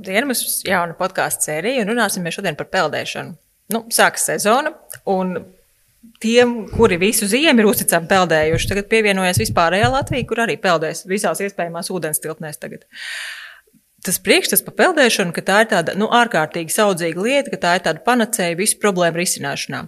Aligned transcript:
Labdien, 0.00 0.24
mums 0.24 0.40
ir 0.64 0.70
jauna 0.72 0.94
podkāstu 0.96 1.50
sērija, 1.50 1.82
un 1.84 1.90
runāsim 1.92 2.24
šodien 2.32 2.56
par 2.56 2.70
peldēšanu. 2.72 3.34
Nu, 3.74 3.82
sākas 3.92 4.24
sezona, 4.30 4.72
un 5.12 5.34
tiem, 6.24 6.54
kuri 6.72 6.96
visu 7.02 7.28
ziemu 7.28 7.60
ir 7.60 7.68
uzticami 7.68 8.08
peldējuši, 8.08 8.70
tagad 8.70 8.88
pievienojas 8.88 9.42
vispārējā 9.42 9.90
Latvija, 9.92 10.24
kur 10.30 10.40
arī 10.46 10.56
peldēs 10.62 11.04
visās 11.10 11.42
iespējamās 11.44 11.92
ūdens 11.92 12.22
tilpnēs. 12.24 12.56
Tagad. 12.62 12.88
Tas 14.00 14.16
priekšstats 14.24 14.64
par 14.64 14.78
peldēšanu, 14.78 15.36
ka 15.36 15.44
tā 15.44 15.60
ir 15.66 15.70
tāda 15.74 15.92
nu, 16.00 16.08
ārkārtīgi 16.08 16.72
saudzīga 16.72 17.26
lieta, 17.26 17.52
ka 17.52 17.60
tā 17.60 17.76
ir 17.76 17.84
tāda 17.90 18.00
panacēja 18.06 18.56
visu 18.56 18.80
problēmu 18.80 19.20
risināšanā. 19.20 19.84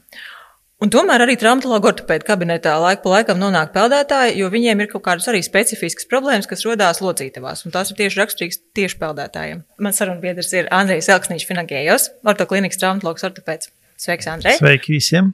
Un 0.83 0.91
tomēr 0.91 1.23
arī 1.23 1.36
traumatologu 1.39 1.93
ortopēdu 1.93 2.27
kabinetā 2.27 2.72
laika 2.82 3.04
pa 3.04 3.11
laikam 3.13 3.39
nonāk 3.39 3.71
peldētāji, 3.75 4.32
jo 4.41 4.49
viņiem 4.50 4.81
ir 4.82 4.89
kaut 4.91 5.05
kādas 5.05 5.29
arī 5.31 5.39
specifiskas 5.46 6.08
problēmas, 6.11 6.49
kas 6.50 6.64
rodās 6.67 6.99
locītavās, 7.05 7.63
un 7.63 7.75
tās 7.75 7.93
ir 7.93 8.00
tieši 8.00 8.18
raksturīgas 8.18 8.58
tieši 8.75 8.99
peldētājiem. 8.99 9.61
Mans 9.86 10.03
sarunbiedrs 10.03 10.50
ir 10.58 10.71
Andrejs 10.75 11.07
Elksniņš 11.14 11.45
Finagējos, 11.46 12.08
ortoklinikas 12.32 12.82
traumatologs 12.82 13.22
ortopēds. 13.29 13.71
Sveiks, 14.03 14.27
Andrej! 14.32 14.58
Sveiki 14.58 14.96
visiem! 14.96 15.31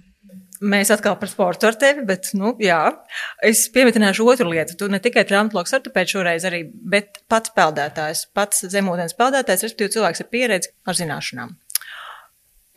Mēs 0.58 0.90
atkal 0.92 1.14
par 1.16 1.30
sportu 1.30 1.68
ar 1.70 1.78
tevi, 1.80 2.02
bet, 2.04 2.28
nu, 2.36 2.50
jā, 2.60 2.82
es 3.46 3.62
piemetināšu 3.72 4.26
otru 4.28 4.50
lietu. 4.50 4.76
Tu 4.76 4.90
ne 4.92 5.00
tikai 5.00 5.22
traumatologs 5.24 5.72
ortopēds 5.78 6.12
šoreiz 6.12 6.44
arī, 6.50 6.64
bet 6.66 7.22
pats 7.30 7.54
peldētājs, 7.56 8.26
pats 8.36 8.66
zemūdens 8.68 9.16
peldētājs, 9.16 9.64
respektīvi 9.64 9.94
cilvēks 9.96 10.26
ar 10.26 10.30
pieredzi, 10.34 10.74
ar 10.84 10.98
zināšanām. 10.98 11.56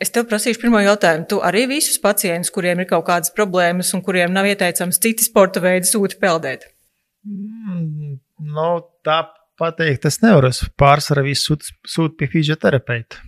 Es 0.02 0.10
tev 0.10 0.26
prasīšu 0.30 0.64
pirmo 0.64 0.80
jautājumu. 0.82 1.28
Tu 1.30 1.38
arī 1.46 1.66
visus 1.70 2.00
pacientus, 2.02 2.50
kuriem 2.54 2.82
ir 2.82 2.88
kaut 2.90 3.04
kādas 3.06 3.30
problēmas 3.36 3.92
un 3.94 4.02
kuriem 4.02 4.32
nav 4.34 4.48
ieteicams 4.50 4.98
citi 5.02 5.22
sporta 5.22 5.62
veidi, 5.62 5.86
sūti 5.86 6.18
peldēt? 6.22 6.66
Mm, 7.22 8.16
no, 8.56 8.68
tā 9.06 9.20
pateikt, 9.60 10.08
es 10.10 10.18
nevaru. 10.24 10.50
Es 10.50 10.64
pārsvarā 10.80 11.22
visu 11.26 11.52
sūtu 11.52 11.76
sūt 11.94 12.18
pie 12.18 12.26
fizioterapeita. 12.32 13.22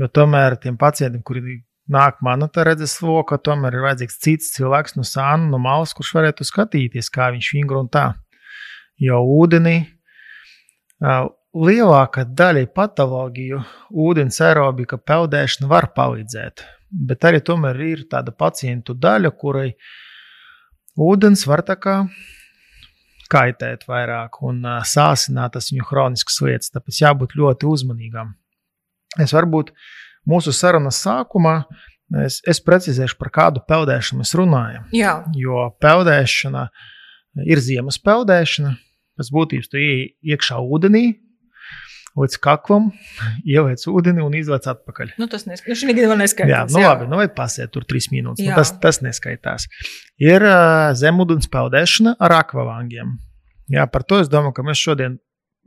Jo 0.00 0.08
tomēr 0.12 0.58
tiem 0.60 0.76
pacientiem, 0.80 1.22
kuri 1.24 1.60
nāk 1.90 2.20
manu 2.24 2.48
redzes 2.60 2.98
loku, 3.04 3.38
tomēr 3.40 3.78
ir 3.78 3.86
vajadzīgs 3.86 4.20
cits 4.20 4.52
cilvēks 4.58 4.96
no 4.98 5.04
sāna, 5.04 5.48
no 5.48 5.60
malas, 5.60 5.96
kurš 5.96 6.12
varētu 6.18 6.46
skatīties, 6.46 7.08
kā 7.12 7.30
viņš 7.32 7.52
vingro 7.56 7.80
un 7.80 7.88
tā. 7.92 8.10
Jo 9.00 9.22
ūdenī 9.24 9.78
lielākā 11.54 12.24
daļa 12.24 12.66
patoloģiju 12.74 13.60
ūdens 13.90 14.40
aerobika 14.44 14.98
peldēšana 14.98 15.70
var 15.70 15.90
palīdzēt, 15.96 16.62
bet 16.90 17.26
arī 17.26 17.40
tomēr 17.42 17.80
ir 17.86 18.04
tāda 18.10 18.32
pacientu 18.32 18.94
daļa, 18.94 19.32
kurai 19.34 19.70
ūdens 21.00 21.46
var 21.50 21.64
tā 21.66 21.76
kā 21.80 21.96
kaitēt 23.30 23.86
vairāk 23.86 24.40
un 24.46 24.62
sāsināt 24.86 25.54
tas 25.54 25.70
viņu 25.70 25.86
chroniskas 25.86 26.40
lietas, 26.42 26.72
tāpēc 26.74 27.02
jābūt 27.02 27.36
ļoti 27.38 27.68
uzmanīgam. 27.70 28.34
Es 29.22 29.34
varbūt 29.34 29.72
mūsu 30.30 30.54
sarunas 30.54 30.98
sākumā 31.02 31.60
es, 32.26 32.40
es 32.46 32.62
precizēšu, 32.62 33.18
par 33.18 33.30
kādu 33.34 33.62
peldēšanu 33.66 34.22
mēs 34.22 34.34
runājam. 34.38 34.86
Jā. 34.94 35.20
Jo 35.38 35.68
peldēšana 35.82 36.68
ir 37.46 37.62
ziemas 37.62 37.98
peldēšana. 38.02 38.76
Pēc 39.20 39.28
būtības 39.34 39.68
tu 39.68 39.80
iekšā 40.32 40.58
ūdenī, 40.64 41.02
līdz 42.18 42.36
kaklam, 42.42 42.90
ieliec 43.46 43.82
ūdeni 43.88 44.22
un 44.24 44.34
izlaiž 44.38 44.68
atpakaļ. 44.72 45.14
Nu, 45.20 45.28
tas 45.30 45.46
nes... 45.46 45.62
nu, 45.62 45.76
gadījumā 45.92 46.16
neskaitās. 46.20 46.50
Jā, 46.50 46.62
nu, 46.72 46.82
jā. 46.82 46.92
labi, 46.92 47.08
nu, 47.10 47.18
vai 47.20 47.28
pasiet 47.32 47.72
tur 47.74 47.86
trīs 47.88 48.10
minūtes. 48.12 48.44
Nu, 48.46 48.54
tas, 48.58 48.72
tas 48.82 49.00
neskaitās. 49.04 49.68
Ir 50.22 50.44
uh, 50.44 50.90
zemūdens 50.98 51.50
peldēšana 51.52 52.16
ar 52.18 52.36
akvavangiem. 52.40 53.18
Jā, 53.70 53.86
par 53.90 54.02
to 54.06 54.18
es 54.22 54.30
domāju, 54.30 54.56
ka 54.58 54.66
mēs 54.66 54.82
šodien 54.82 55.20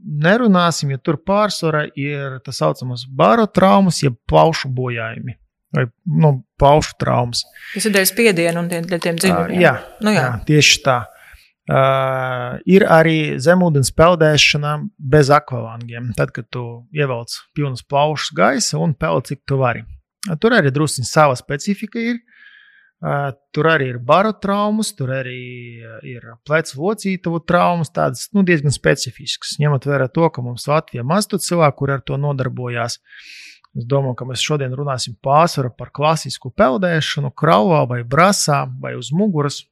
nerunāsim, 0.03 0.91
jo 0.91 0.99
tur 0.99 1.19
pārsvarā 1.23 1.85
ir 1.95 2.41
tā 2.43 2.51
saucamās 2.55 3.05
bāru 3.07 3.47
traumas, 3.47 4.01
jeb 4.03 4.17
plaušu 4.29 4.71
bojājumi. 4.75 5.37
Vai 5.73 5.87
nu, 6.05 6.35
plaušu 6.61 6.99
traumas. 7.01 7.41
Tas 7.71 7.87
ir 7.89 7.95
dēļ 7.95 8.05
spiediena 8.05 8.61
un 8.61 8.67
tiem 8.69 8.85
dziļumiem. 8.85 9.55
Uh, 9.55 9.63
jā, 9.63 9.77
nu, 10.05 10.13
jā. 10.13 10.27
jā, 10.27 10.33
tieši 10.51 10.83
tā. 10.85 10.99
Uh, 11.63 12.57
ir 12.67 12.83
arī 12.91 13.39
zemūdens 13.39 13.93
peldēšana 13.95 14.73
bez 14.99 15.29
akvalangiem. 15.31 16.09
Tad, 16.17 16.33
kad 16.35 16.49
tu 16.51 16.63
ievelc 16.91 17.31
pilnas 17.55 17.85
plaušas 17.87 18.33
gaisa 18.35 18.81
un 18.83 18.91
peld, 18.99 19.29
cik 19.29 19.45
tu 19.47 19.61
vari. 19.61 19.85
Uh, 20.27 20.35
tur 20.35 20.57
arī 20.57 20.73
druskuļi 20.75 21.07
sava 21.07 21.37
specifika 21.39 22.03
ir. 22.03 22.19
Uh, 22.99 23.31
tur 23.55 23.71
arī 23.71 23.93
ir 23.93 24.01
baru 24.03 24.33
traumas, 24.43 24.91
tur 24.95 25.15
arī 25.15 25.39
ir 26.07 26.27
plecu 26.43 26.83
locītavu 26.83 27.39
traumas, 27.47 27.91
tādas 27.95 28.27
nu, 28.35 28.43
diezgan 28.43 28.75
specifiskas. 28.75 29.55
Ņemot 29.63 29.87
vērā 29.87 30.11
to, 30.11 30.27
ka 30.35 30.43
mums 30.43 30.67
Latvijā 30.67 31.07
maz 31.07 31.31
tu 31.31 31.39
cilvēku, 31.39 31.79
kur 31.79 31.95
ar 31.95 32.03
to 32.03 32.19
nodarbojās. 32.19 32.99
Es 33.73 33.87
domāju, 33.89 34.19
ka 34.19 34.27
mēs 34.27 34.43
šodien 34.43 34.75
runāsim 34.75 35.15
pārsvarā 35.23 35.71
par 35.79 35.95
klasisku 35.95 36.51
peldēšanu, 36.51 37.31
krauvā 37.31 37.85
vai 37.89 38.03
brasā 38.03 38.65
vai 38.83 38.97
uz 38.99 39.15
muguras 39.15 39.63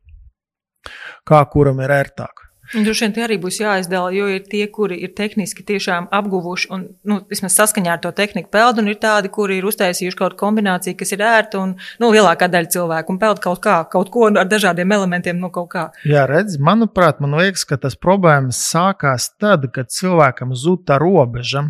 kā 1.27 1.43
kuram 1.51 1.83
ir 1.83 1.93
ērtāk. 2.01 2.47
Droši 2.71 3.03
vien 3.03 3.13
tie 3.15 3.23
arī 3.25 3.35
būs 3.41 3.57
jāizdala, 3.59 4.13
jo 4.15 4.29
ir 4.31 4.45
tie, 4.47 4.61
kuri 4.71 4.95
ir 5.03 5.11
tehniski 5.15 5.63
tiešām 5.67 6.05
apguvuši 6.15 6.69
un 6.71 6.85
nu, 7.03 7.17
vismaz 7.27 7.57
saskaņā 7.57 7.97
ar 7.97 7.99
to 8.03 8.11
tehniku 8.15 8.47
peld, 8.53 8.79
un 8.79 8.87
ir 8.87 8.95
tādi, 9.01 9.27
kuri 9.33 9.57
ir 9.59 9.67
uztaisījuši 9.67 10.15
kaut 10.15 10.31
kādu 10.31 10.39
kombināciju, 10.39 10.95
kas 11.01 11.11
ir 11.11 11.23
ērta 11.27 11.59
un 11.59 11.73
nu, 11.75 12.11
lielākā 12.15 12.47
daļa 12.51 12.71
cilvēku 12.71 13.11
un 13.11 13.19
peld 13.19 13.41
kaut 13.43 13.59
kā, 13.65 13.75
kaut 13.91 14.11
ko 14.13 14.29
ar 14.29 14.47
dažādiem 14.47 14.95
elementiem, 14.95 15.41
nu 15.41 15.51
kaut 15.51 15.67
kā. 15.73 15.85
Jā, 16.07 16.23
redz, 16.31 16.55
manuprāt, 16.63 17.19
man 17.19 17.35
liekas, 17.41 17.65
ka 17.67 17.75
tas 17.81 17.99
problēmas 17.99 18.61
sākās 18.69 19.33
tad, 19.35 19.67
kad 19.75 19.91
cilvēkam 19.91 20.55
zūd 20.55 20.85
tā 20.87 21.01
robeža, 21.01 21.65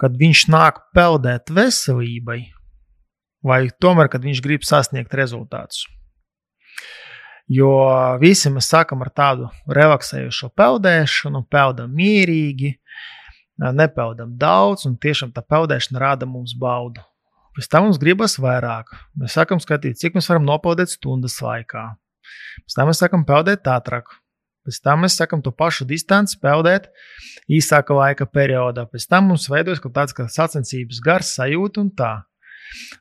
kad 0.00 0.16
viņš 0.16 0.46
nāk 0.54 0.80
peldēt 0.96 1.52
veselībai, 1.52 2.40
vai 3.44 3.60
tomēr, 3.84 4.08
kad 4.12 4.24
viņš 4.24 4.40
grib 4.48 4.64
sasniegt 4.64 5.12
rezultātus. 5.12 5.84
Jo 7.46 7.70
visi 8.18 8.50
mēs 8.50 8.66
sākam 8.72 9.04
ar 9.04 9.12
tādu 9.14 9.48
relaksējošu 9.70 10.48
peldēšanu, 10.58 11.44
peldam 11.46 11.92
mierīgi, 11.94 12.72
nepeldam 13.56 14.32
daudz, 14.40 14.88
un 14.88 14.96
tiešām 14.98 15.30
tā 15.36 15.44
peldēšana 15.46 16.02
rada 16.02 16.26
mums 16.26 16.56
baudu. 16.58 17.04
Pēc 17.56 17.70
tam 17.72 17.86
mums 17.86 18.00
gribas 18.02 18.34
vairāk. 18.42 18.90
Mēs 19.16 19.38
sākam 19.38 19.62
skatīt, 19.62 19.96
cik 19.96 20.18
mēs 20.18 20.26
varam 20.28 20.44
nopeldēt 20.44 20.90
stundas 20.92 21.38
laikā. 21.40 21.86
Pēc 22.66 22.76
tam 22.76 22.90
mēs 22.90 23.00
sākam 23.00 23.22
peldēt 23.24 23.70
ātrāk. 23.70 24.10
Pēc 24.66 24.82
tam 24.82 25.06
mēs 25.06 25.14
sākam 25.14 25.40
to 25.40 25.54
pašu 25.54 25.86
distanci 25.86 26.40
peldēt 26.42 26.90
īsāka 27.46 27.94
laika 27.94 28.26
periodā. 28.26 28.88
Pēc 28.90 29.06
tam 29.06 29.30
mums 29.30 29.46
veidojas 29.48 29.80
kaut 29.80 29.94
tāds 29.94 30.16
kā 30.18 30.26
sacensības 30.26 30.98
gars, 31.00 31.30
sajūta 31.38 31.84
un 31.84 31.94
tā. 31.94 32.12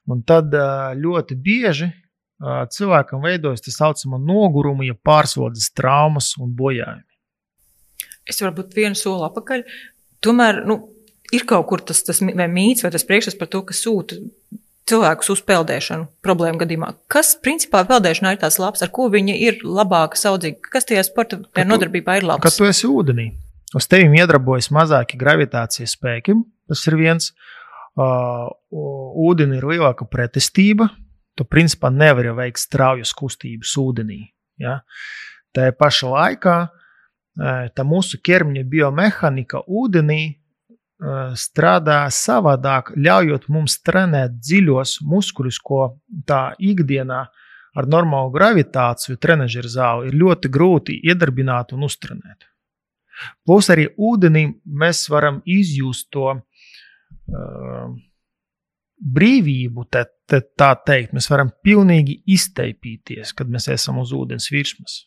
Un 0.05 0.21
tad 0.21 0.53
ļoti 1.01 1.35
bieži 1.41 1.89
cilvēkam 2.43 3.23
veidojas 3.23 3.63
tā 3.63 3.71
saucamā 3.71 4.19
noguruma, 4.19 4.85
ja 4.87 4.95
pārslodzes 4.95 5.71
traumas 5.75 6.33
un 6.41 6.51
bojājumi. 6.55 7.05
Es 8.27 8.41
varu 8.41 8.57
būt 8.59 8.75
vienu 8.75 8.97
soli 8.97 9.23
atpakaļ. 9.27 9.63
Tomēr 10.25 10.63
nu, 10.65 10.79
ir 11.35 11.45
kaut 11.47 11.67
kur 11.69 11.83
tas, 11.85 12.01
tas 12.03 12.21
vai 12.25 12.49
mīts 12.51 12.83
vai 12.83 12.91
tas 12.93 13.05
priekšstats 13.07 13.39
par 13.39 13.51
to, 13.53 13.61
ka 13.67 13.77
sūta 13.77 14.17
cilvēkus 14.89 15.31
uz 15.33 15.41
peldēšanu 15.45 16.07
problēmu 16.25 16.61
gadījumā. 16.61 16.91
Kas 17.11 17.33
principā 17.41 17.83
peldēšanā 17.87 18.35
ir 18.35 18.41
tās 18.43 18.59
labs, 18.61 18.83
ar 18.85 18.91
ko 18.93 19.07
viņa 19.13 19.37
ir 19.47 19.63
labāka, 19.65 20.19
saudzīga? 20.19 20.61
Kas 20.75 20.89
tajā 20.89 21.05
sporta 21.07 21.39
tajā 21.45 21.67
nodarbībā 21.69 22.19
ir 22.19 22.27
labs? 22.29 22.45
Kad 22.45 22.57
tu 22.57 22.67
esi 22.69 22.89
ūdenī, 22.89 23.31
uz 23.77 23.89
tevi 23.89 24.21
iedarbojas 24.21 24.71
mazāki 24.75 25.19
gravitācijas 25.21 25.95
spēki, 25.97 26.37
tas 26.69 26.85
ir 26.89 26.99
viens. 27.01 27.31
Uh, 27.95 28.49
ūdeni 28.75 29.55
ir 29.55 29.65
lielāka 29.69 30.03
pretestība, 30.11 30.89
tu 31.35 31.45
principā 31.47 31.91
nevari 31.91 32.33
veikt 32.35 32.63
straujas 32.63 33.13
kustības 33.15 33.75
ūdenī. 33.81 34.21
Ja? 34.61 34.79
Tā 35.55 35.69
pašā 35.75 36.09
laikā 36.11 36.57
tā 37.75 37.83
mūsu 37.83 38.19
ķermeņa 38.23 38.63
biomehanika 38.71 39.65
ūdenī 39.67 40.21
strādā 41.35 42.05
savādāk, 42.07 42.93
ļaujot 42.95 43.49
mums 43.51 43.81
trenēt 43.83 44.37
dziļos 44.39 45.01
muskuļus, 45.03 45.59
ko 45.59 45.99
tā 46.27 46.55
ikdienā 46.59 47.25
ar 47.75 47.87
normālu 47.91 48.31
gravitāciju 48.31 49.19
trenižera 49.19 49.67
zāli 49.67 50.09
ir 50.09 50.19
ļoti 50.21 50.51
grūti 50.51 50.99
iedarbināt 51.03 51.73
un 51.75 51.83
uztrenēt. 51.83 52.47
Plus 53.47 53.67
arī 53.71 53.89
ūdenī 53.99 54.47
mēs 54.63 55.05
varam 55.11 55.41
izjust 55.45 56.07
to 56.11 56.31
uh, 56.31 57.91
brīvību, 58.99 59.87
te, 59.91 60.05
te, 60.29 60.41
tā 60.57 60.71
teikt, 60.87 61.15
mēs 61.15 61.27
varam 61.31 61.51
pilnīgi 61.65 62.21
izteipīties, 62.35 63.35
kad 63.35 63.51
mēs 63.51 63.67
esam 63.73 63.99
uz 64.01 64.15
ūdens 64.15 64.49
virsmas. 64.53 65.03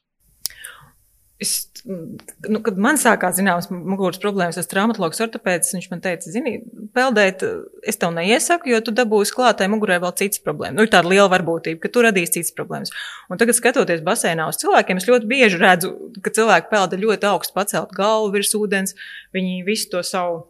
Es, 1.39 1.53
nu, 1.87 2.59
kad 2.67 2.79
man 2.83 2.97
sākās 2.99 3.37
zināmas 3.39 3.69
muguras 3.71 4.19
problēmas, 4.19 4.57
tas 4.59 4.67
traumatologs 4.67 5.23
ortopēds, 5.23 5.71
viņš 5.77 5.87
man 5.93 6.03
teica, 6.03 6.33
zini, 6.35 6.57
peldēt, 6.97 7.45
es 7.87 8.01
tev 8.01 8.11
neiesaku, 8.17 8.73
jo 8.73 8.81
tu 8.83 8.95
dabūsi 8.99 9.37
klātai 9.37 9.69
mugurē 9.71 10.01
vēl 10.03 10.17
citas 10.19 10.43
problēmas. 10.43 10.75
Nu, 10.75 10.89
ir 10.89 10.91
tāda 10.91 11.13
liela 11.13 11.31
varbūtība, 11.31 11.79
ka 11.85 11.93
tu 11.95 12.03
radīsi 12.03 12.41
citas 12.41 12.51
problēmas. 12.59 12.91
Un 13.31 13.39
tagad, 13.39 13.55
skatoties 13.55 14.03
basēnā 14.07 14.51
uz 14.51 14.59
cilvēkiem, 14.65 14.99
es 14.99 15.07
ļoti 15.07 15.31
bieži 15.31 15.63
redzu, 15.63 15.95
ka 16.27 16.35
cilvēki 16.35 16.73
pelda 16.75 16.99
ļoti 17.07 17.31
augstu 17.31 17.55
pacelt 17.55 17.95
galvu 17.95 18.35
virs 18.35 18.55
ūdens, 18.59 18.99
viņi 19.37 19.63
visu 19.69 19.93
to 19.95 20.03
savu 20.03 20.43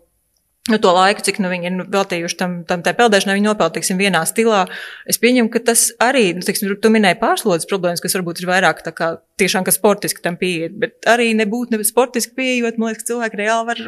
Nu, 0.68 0.76
to 0.82 0.92
laiku, 0.92 1.24
cik 1.24 1.38
nu, 1.40 1.48
viņi 1.48 1.70
ir 1.70 1.74
nu, 1.78 1.86
veltījuši 1.88 2.36
tam, 2.38 2.56
tam 2.68 2.82
tā 2.84 2.92
peldēšanai, 2.96 3.38
viņi 3.38 3.48
nopeld, 3.48 3.72
teiksim, 3.76 4.00
vienā 4.00 4.20
stilā. 4.28 4.66
Es 5.08 5.20
pieņemu, 5.22 5.48
ka 5.52 5.62
tas 5.70 5.86
arī, 6.04 6.26
nu, 6.36 6.44
teiksim, 6.44 6.74
tu 6.82 6.92
minēji 6.92 7.20
pārslodzes 7.22 7.68
problēmas, 7.70 8.02
kas 8.04 8.18
varbūt 8.18 8.42
ir 8.42 8.50
vairāk 8.50 8.82
tā 8.84 8.92
kā 8.96 9.14
tiešām, 9.40 9.64
ka 9.64 9.72
sportiski 9.72 10.24
tam 10.24 10.36
pieiet, 10.40 10.76
bet 10.80 11.08
arī 11.08 11.30
nebūt 11.38 11.72
ne 11.72 11.80
sportiski 11.86 12.36
pieejot, 12.36 12.76
man 12.76 12.92
liekas, 12.92 13.08
cilvēki 13.08 13.40
reāli 13.40 13.70
var 13.70 13.84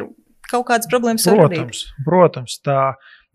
kaut 0.51 0.65
kādas 0.71 0.89
problēmas 0.91 1.27
protams, 1.29 1.45
radīt. 1.45 1.83
Protams, 2.07 2.57
tā 2.65 2.79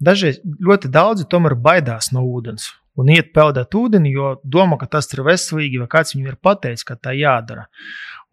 dažreiz 0.02 0.42
ļoti 0.42 0.90
daudzi 0.92 1.28
tomēr 1.30 1.54
baidās 1.54 2.10
no 2.12 2.26
ūdens 2.26 2.66
un 2.96 3.12
iet 3.12 3.32
peldēt 3.36 3.76
ūdeni, 3.76 4.12
jo 4.16 4.34
domā, 4.42 4.78
ka 4.80 4.88
tas 4.96 5.08
ir 5.12 5.22
veselīgi, 5.26 5.82
vai 5.82 5.88
kāds 5.92 6.14
viņam 6.14 6.32
ir 6.32 6.38
pateicis, 6.42 6.86
ka 6.88 6.96
tā 6.96 7.12
jādara. 7.16 7.66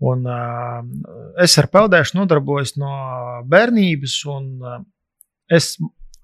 Un, 0.03 0.25
uh, 0.27 0.81
es 1.43 1.55
ar 1.59 1.69
peldēšanu 1.71 2.23
nodarbojos 2.23 2.75
no 2.79 2.93
bērnības, 3.51 4.17
un 4.31 4.47
uh, 4.63 4.79
es 5.51 5.75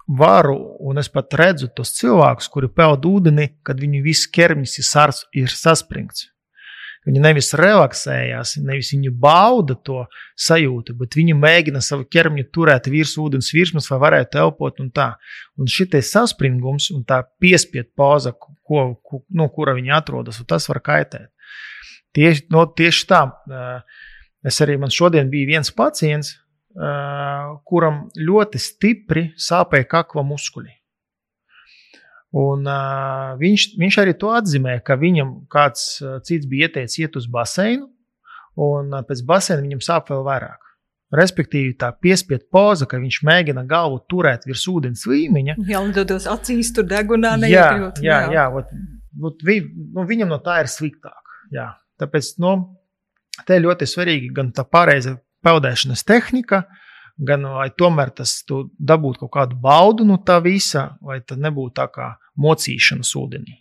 varu, 0.10 0.58
un 0.80 0.98
es 0.98 1.10
pat 1.14 1.34
redzu 1.38 1.70
tos 1.76 1.94
cilvēkus, 2.00 2.50
kuri 2.50 2.72
peld 2.74 3.06
ūdeni, 3.06 3.52
kad 3.66 3.80
viņu 3.82 4.02
viss 4.06 4.30
ķermenis 4.34 4.80
ir, 4.82 5.54
saspringts. 5.54 6.30
Viņi 7.08 7.22
nevis 7.24 7.54
relaksējās, 7.56 8.58
nevis 8.60 8.90
viņi 8.92 9.12
bauda 9.22 9.78
to 9.88 10.02
sajūtu, 10.38 10.98
bet 11.00 11.16
viņi 11.16 11.38
mēģina 11.40 11.80
savu 11.82 12.04
ķermeni 12.12 12.50
turēt 12.52 12.90
virs 12.92 13.16
ūdens 13.22 13.54
virsmas, 13.56 13.88
lai 13.90 14.00
varētu 14.02 14.42
elpot. 14.42 14.82
Un, 14.84 14.90
tā. 14.92 15.14
un 15.58 15.70
šitais 15.72 16.12
saspringums 16.12 16.90
un 16.92 17.06
tā 17.08 17.22
piespiedu 17.40 17.90
pauza, 17.98 18.34
ko, 18.36 18.84
ko, 19.00 19.22
no 19.32 19.48
kura 19.54 19.78
viņi 19.78 19.96
atrodas, 19.96 20.42
tas 20.50 20.68
var 20.70 20.82
kaitēt. 20.86 21.32
Tieši, 22.18 22.48
no, 22.52 22.66
tieši 22.68 23.08
tā. 23.10 23.24
Es 24.46 24.60
arī 24.66 24.76
man 24.82 24.92
šodien 24.92 25.32
bija 25.32 25.54
viens 25.56 25.72
pacients, 25.76 26.36
kuram 27.66 28.04
ļoti 28.14 28.60
stipri 28.62 29.24
sāpēja 29.42 29.88
kakla 29.90 30.24
muskuļi. 30.28 30.76
Un, 32.38 32.68
uh, 32.70 33.34
viņš, 33.42 33.64
viņš 33.82 33.96
arī 34.04 34.14
to 34.22 34.30
atzīmē, 34.38 34.76
ka 34.86 35.00
viņam 35.02 35.32
kāds 35.50 35.96
cits 36.28 36.46
bija 36.50 36.68
ieteicis 36.68 37.02
iet 37.02 37.16
uz 37.18 37.26
baseinu, 37.26 37.88
un 38.54 38.94
uh, 38.94 39.02
pēc 39.06 39.24
baseina 39.26 39.64
viņam 39.66 39.82
sāp 39.82 40.12
vēl 40.14 40.22
vairāk. 40.28 40.68
Respektīvi, 41.18 41.74
tā 41.82 41.90
piespiedu 41.98 42.46
poza, 42.54 42.86
ka 42.86 43.00
viņš 43.02 43.24
mēģina 43.26 43.64
galvu 43.70 44.04
turēt 44.12 44.46
virs 44.46 44.68
ūdens 44.70 45.08
līmeņa. 45.10 45.56
Jā, 45.66 45.82
un 45.82 45.90
tad 45.96 46.14
acīs 46.14 46.70
tur 46.76 46.86
degunā 46.86 47.34
neiekļūt. 47.42 48.04
Jā, 48.06 48.20
jā, 48.20 48.20
jā. 48.28 48.36
jā 48.36 48.44
ot, 48.60 48.76
ot, 49.32 49.42
vi, 49.48 49.64
nu, 49.96 50.06
viņam 50.06 50.30
no 50.30 50.38
tā 50.46 50.60
ir 50.62 50.70
sliktāk. 50.70 51.34
Jā. 51.56 51.72
Tāpēc 52.00 52.30
nu, 52.46 52.54
te 53.50 53.58
ļoti 53.58 53.90
svarīgi 53.90 54.30
gan 54.38 54.54
tā 54.54 54.68
pareiza 54.70 55.18
peldēšanas 55.46 56.06
tehnika, 56.08 56.64
gan 57.20 57.44
lai 57.44 57.70
tomēr 57.76 58.12
tas 58.16 58.40
dabūtu 58.48 59.26
kaut 59.26 59.34
kādu 59.36 59.60
baudu 59.60 60.08
no 60.08 60.20
tā 60.26 60.40
visa, 60.44 60.94
lai 61.06 61.20
tas 61.22 61.40
nebūtu 61.40 61.76
tā 61.82 61.88
kā 61.92 62.14
mocīšanas 62.40 63.16
ūdenī. 63.20 63.60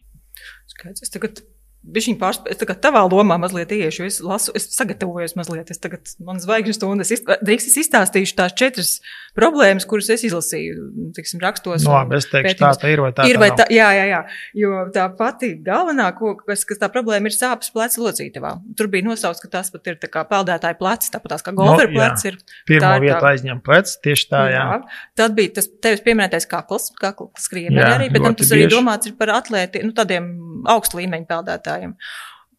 Skaidrs. 0.71 1.11
Tagad 1.11 1.43
Viņa 1.89 2.19
pārspēja, 2.21 2.53
es 2.53 2.61
tagad 2.61 2.81
tavā 2.85 3.01
lomā 3.09 3.39
mazliet 3.41 3.73
iešu, 3.73 4.05
es 4.09 4.19
lasu, 4.25 4.53
es 4.59 4.67
sagatavojos 4.75 5.37
mazliet, 5.39 5.71
es 5.73 5.81
tagad, 5.81 6.11
man 6.25 6.41
zvaigžņu 6.43 6.75
stundu, 6.77 7.07
es, 7.07 7.23
drīkst, 7.25 7.71
es 7.71 7.79
izstāstīšu 7.85 8.37
tās 8.37 8.57
četras 8.59 8.91
problēmas, 9.39 9.87
kuras 9.89 10.11
es 10.13 10.25
izlasīju, 10.27 10.89
tiksim, 11.17 11.41
rakstos. 11.43 11.87
No, 11.87 11.95
labi, 11.95 12.19
es 12.19 12.27
teikšu, 12.29 12.59
pētījumus. 12.59 12.81
tā, 12.81 12.83
tā 12.83 12.93
ir 12.93 13.03
vai 13.05 13.11
tā. 13.15 13.27
Ir 13.31 13.41
vai 13.41 13.49
tā, 13.57 13.67
jā, 13.73 13.89
jā, 13.97 14.05
jā, 14.11 14.21
jo 14.59 14.83
tā 14.95 15.07
pati 15.19 15.53
galvenā, 15.65 16.09
ko, 16.19 16.35
kas, 16.43 16.65
kas 16.69 16.81
tā 16.83 16.91
problēma 16.93 17.31
ir 17.31 17.37
sāpes 17.37 17.73
pleca 17.75 18.03
locītavā. 18.03 18.53
Tur 18.79 18.91
bija 18.93 19.07
nosaukts, 19.07 19.43
ka 19.45 19.53
tas 19.53 19.73
pat 19.75 19.93
ir 19.93 19.99
tā 20.03 20.11
kā 20.13 20.25
peldētāja 20.29 20.79
plecs, 20.81 21.13
tāpat 21.15 21.37
tās 21.37 21.47
kā 21.47 21.55
golfera 21.57 21.89
no, 21.89 21.97
plecs 22.01 22.29
ir. 22.29 22.39
Pirmā 22.69 22.83
tā 22.85 23.05
vieta 23.05 23.21
tā. 23.23 23.33
aizņem 23.33 23.63
plecs, 23.65 23.97
tieši 24.05 24.29
tā, 24.33 24.43
jā. 24.53 24.65
jā. 24.75 24.81
Tad 25.23 25.39
bija 25.39 25.55
tas 25.61 25.71
tevis 25.87 26.05
pieminētais 26.05 26.49
kakls, 26.51 26.91
kakls 26.99 27.49
skrienē 27.49 27.87
arī, 27.95 28.11
bet 28.13 28.27
tam 28.27 28.37
tas 28.39 28.53
arī 28.57 28.67
domāts 28.73 29.11
ir 29.11 29.17
par 29.21 29.37
atlēti, 29.39 29.85
nu, 29.87 29.95
tādiem 29.97 30.29
augstu 30.69 30.99
līmeņu 30.99 31.29
peldētājiem. 31.31 31.78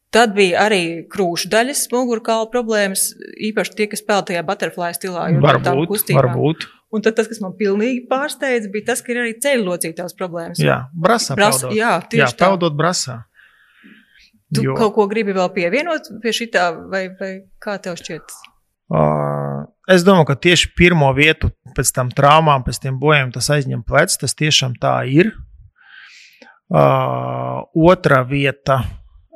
Tad 0.09 0.33
bija 0.33 0.63
arī 0.65 1.05
krūšu 1.11 1.51
daļas, 1.53 1.83
mugurkaula 1.93 2.47
problēmas, 2.49 3.11
īpaši 3.49 3.75
tie, 3.77 3.85
kas 3.91 4.01
spēlēja 4.01 4.31
tajā 4.31 4.43
butterfly 4.47 4.89
stilā. 4.97 5.27
Varbūt, 5.43 6.13
varbūt. 6.17 6.65
Un 6.89 7.03
tad 7.05 7.19
tas, 7.19 7.27
kas 7.29 7.37
man 7.43 7.53
pilnīgi 7.57 8.07
pārsteidza, 8.09 8.71
bija 8.73 8.87
tas, 8.87 9.03
ka 9.05 9.13
ir 9.13 9.19
arī 9.21 9.35
ceļu 9.37 9.67
locītās 9.67 10.17
problēmas. 10.17 10.61
Jā, 10.63 10.87
peldot. 10.97 11.75
jā, 11.77 11.91
tieši 12.09 12.23
jā, 12.23 12.29
tā. 12.33 12.47
Peldot 12.47 12.77
brasā. 12.77 13.19
Tu 14.55 14.63
jo... 14.65 14.73
kaut 14.77 14.95
ko 14.95 15.05
gribi 15.09 15.35
vēl 15.37 15.51
pievienot 15.53 16.09
pie 16.23 16.33
šitā, 16.33 16.71
vai, 16.89 17.03
vai 17.19 17.33
kā 17.61 17.77
tev 17.83 17.99
šķiet? 17.99 18.33
Uh, 18.89 19.67
es 19.93 20.01
domāju, 20.01 20.31
ka 20.31 20.39
tieši 20.41 20.71
pirmo 20.73 21.11
vietu 21.13 21.51
pēc 21.77 21.91
tam 21.93 22.09
traumām, 22.09 22.65
pēc 22.65 22.81
tiem 22.81 22.97
bojām 23.01 23.29
tas 23.35 23.51
aizņem 23.53 23.85
plecs. 23.85 24.17
Tas 24.17 24.33
tiešām 24.33 24.73
tā 24.81 24.95
ir. 25.05 25.35
Uh, 26.69 27.61
otra 27.77 28.23
vieta, 28.25 28.81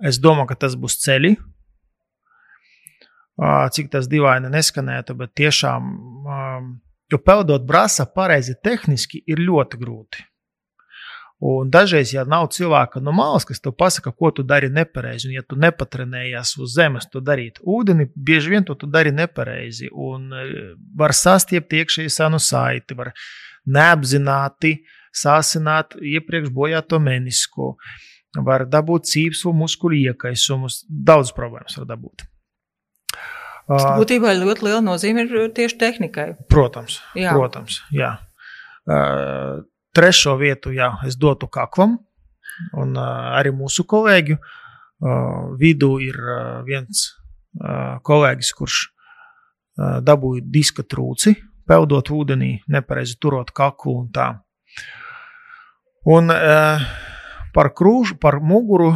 es 0.04 0.20
domāju, 0.22 0.52
ka 0.52 0.60
tas 0.66 0.78
būs 0.80 1.00
ceļi. 1.04 1.36
Uh, 3.34 3.66
cik 3.74 3.90
tas 3.94 4.06
dīvaini 4.06 4.52
neskanētu, 4.54 5.16
bet 5.18 5.32
tiešām, 5.40 5.88
jo 7.10 7.18
peldot 7.18 7.66
brāzā 7.66 8.06
pareizi 8.06 8.54
tehniski 8.62 9.24
ir 9.26 9.42
ļoti 9.42 9.80
grūti. 9.82 10.28
Un 11.44 11.72
dažreiz, 11.74 12.14
ja 12.14 12.22
nav 12.30 12.46
cilvēka 12.56 13.02
no 13.04 13.12
malas, 13.12 13.44
kas 13.44 13.60
tev 13.60 13.74
pasaka, 13.76 14.14
ko 14.16 14.30
tu 14.32 14.46
dari 14.48 14.70
nepareizi, 14.72 15.28
un 15.28 15.34
ja 15.40 15.42
tu 15.44 15.58
nepatrenējies 15.60 16.54
uz 16.62 16.78
zemes 16.78 17.10
to 17.12 17.20
darīt 17.26 17.58
ūdeni, 17.66 18.06
bieži 18.16 18.54
vien 18.54 18.64
to 18.64 18.78
tu 18.80 18.88
dari 18.88 19.12
nepareizi. 19.12 19.90
Un 19.92 20.30
var 20.96 21.12
sastiept 21.18 21.74
iekšēji 21.74 22.14
sanu 22.14 22.40
saiti, 22.40 22.96
var 22.96 23.12
neapzināti 23.66 24.78
uh, 24.78 24.94
sāsināt 25.14 25.96
iepriekš 26.02 26.52
bojāto 26.54 27.00
menisku, 27.02 27.74
var 28.42 28.66
dabūt 28.70 29.10
cīpslu 29.10 29.54
muskuļu 29.58 30.00
iekaisumus, 30.12 30.84
daudz 30.90 31.34
problēmas 31.36 31.78
var 31.78 31.90
dabūt. 31.92 32.26
Būtībā 33.70 34.34
ļoti 34.36 34.66
liela 34.66 34.82
nozīme 34.84 35.24
ir 35.24 35.52
tieši 35.56 35.78
tehnikai. 35.80 36.28
Protams, 36.52 37.00
jā. 37.16 37.32
protams 37.32 37.80
jā. 37.96 38.18
Uh, 38.84 39.64
trešo 39.96 40.36
vietu 40.42 40.74
jā, 40.76 40.90
es 41.08 41.16
dotu 41.16 41.48
kaklam, 41.48 41.96
un 42.76 42.98
uh, 42.98 43.38
arī 43.38 43.54
mūsu 43.56 43.86
kolēģu 43.88 44.36
uh, 44.36 45.54
vidū 45.60 45.96
ir 46.04 46.20
viens 46.68 47.12
kolēģis, 47.54 48.50
kurš 48.58 48.76
dabūja 49.78 50.42
diska 50.50 50.82
trūci, 50.90 51.36
peldot 51.70 52.10
ūdenī, 52.10 52.64
nepareizi 52.66 53.20
turot 53.22 53.52
kaklu 53.54 53.94
un 54.00 54.08
tā. 54.10 54.26
Un 56.10 56.34
uh, 56.34 56.82
par 57.54 57.72
krūšu, 57.78 58.18
par 58.22 58.40
muguru 58.42 58.94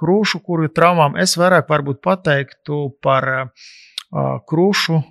krūšu, 0.00 0.40
kuru 0.44 0.68
traumām 0.72 1.18
es 1.20 1.36
vairāk 1.38 1.68
pateiktu 2.02 2.82
par 3.02 3.28
uh, 3.30 4.38
krūšu 4.48 5.02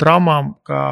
traumām, 0.00 0.54
kā 0.66 0.84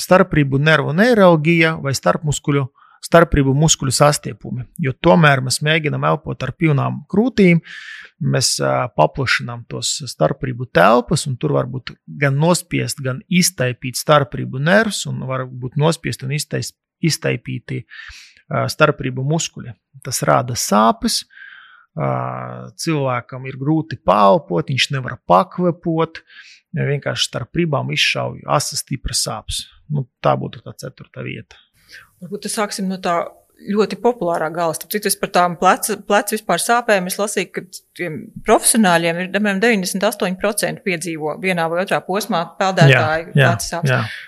starprību 0.00 0.58
nervu 0.58 0.94
neiralgija 0.96 1.76
vai 1.82 1.94
starpmuskuļu 1.94 2.64
starprību 3.04 3.52
muskuļu 3.58 3.92
sastiepumi. 3.92 4.64
Jo 4.80 4.94
tomēr 5.04 5.42
mēs 5.44 5.60
mēģinām 5.64 6.06
elpot 6.08 6.40
ar 6.46 6.54
pilnām 6.56 7.02
krūtīm, 7.12 7.60
mēs 8.24 8.54
uh, 8.62 8.86
paplašinām 8.96 9.66
tos 9.68 9.98
starprību 10.08 10.70
telpas, 10.72 11.26
un 11.28 11.36
tur 11.40 11.52
var 11.58 11.68
būt 11.70 11.92
gan 12.20 12.38
nospiest, 12.40 13.02
gan 13.04 13.20
iztaipīt 13.28 14.00
starprību 14.00 14.62
nervus, 14.62 15.04
un 15.10 15.20
var 15.28 15.44
būt 15.44 15.76
nospiest 15.80 16.24
un 16.24 16.32
iztaipīti 16.34 17.84
starprību 18.50 19.24
muskuļi. 19.26 19.74
Tas 20.04 20.22
rada 20.26 20.56
sāpes, 20.58 21.22
cilvēkam 22.84 23.46
ir 23.48 23.60
grūti 23.60 24.00
palpot, 24.02 24.68
viņš 24.68 24.90
nevar 24.96 25.18
pakvepot, 25.28 26.20
vienkārši 26.74 27.28
starp 27.30 27.54
ribām 27.60 27.92
izšauj 27.94 28.42
asas 28.50 28.82
stipras 28.82 29.22
sāpes. 29.24 29.64
Nu, 29.94 30.08
tā 30.24 30.34
būtu 30.40 30.64
tā 30.64 30.74
ceturta 30.80 31.22
vieta. 31.22 31.60
Varbūt 32.24 32.48
sāksim 32.50 32.88
no 32.90 32.98
tā 33.02 33.20
ļoti 33.54 33.98
populārā 34.02 34.48
gala. 34.52 34.74
Cik 34.74 35.04
tas 35.06 35.16
par 35.20 35.30
tām 35.34 35.54
plecu 35.60 35.96
plec 36.08 36.32
vispār 36.34 36.62
sāpēm 36.62 37.06
es 37.10 37.18
lasīju, 37.20 37.50
ka 37.54 37.62
tiem 37.96 38.18
profesionāļiem 38.46 39.20
ir, 39.22 39.30
piemēram, 39.34 39.62
98% 39.62 40.82
piedzīvo 40.84 41.36
vienā 41.42 41.68
vai 41.70 41.84
otrā 41.84 42.00
posmā 42.04 42.42
peldētāju 42.58 43.32
plecu 43.36 43.68
sāpes. 43.70 44.18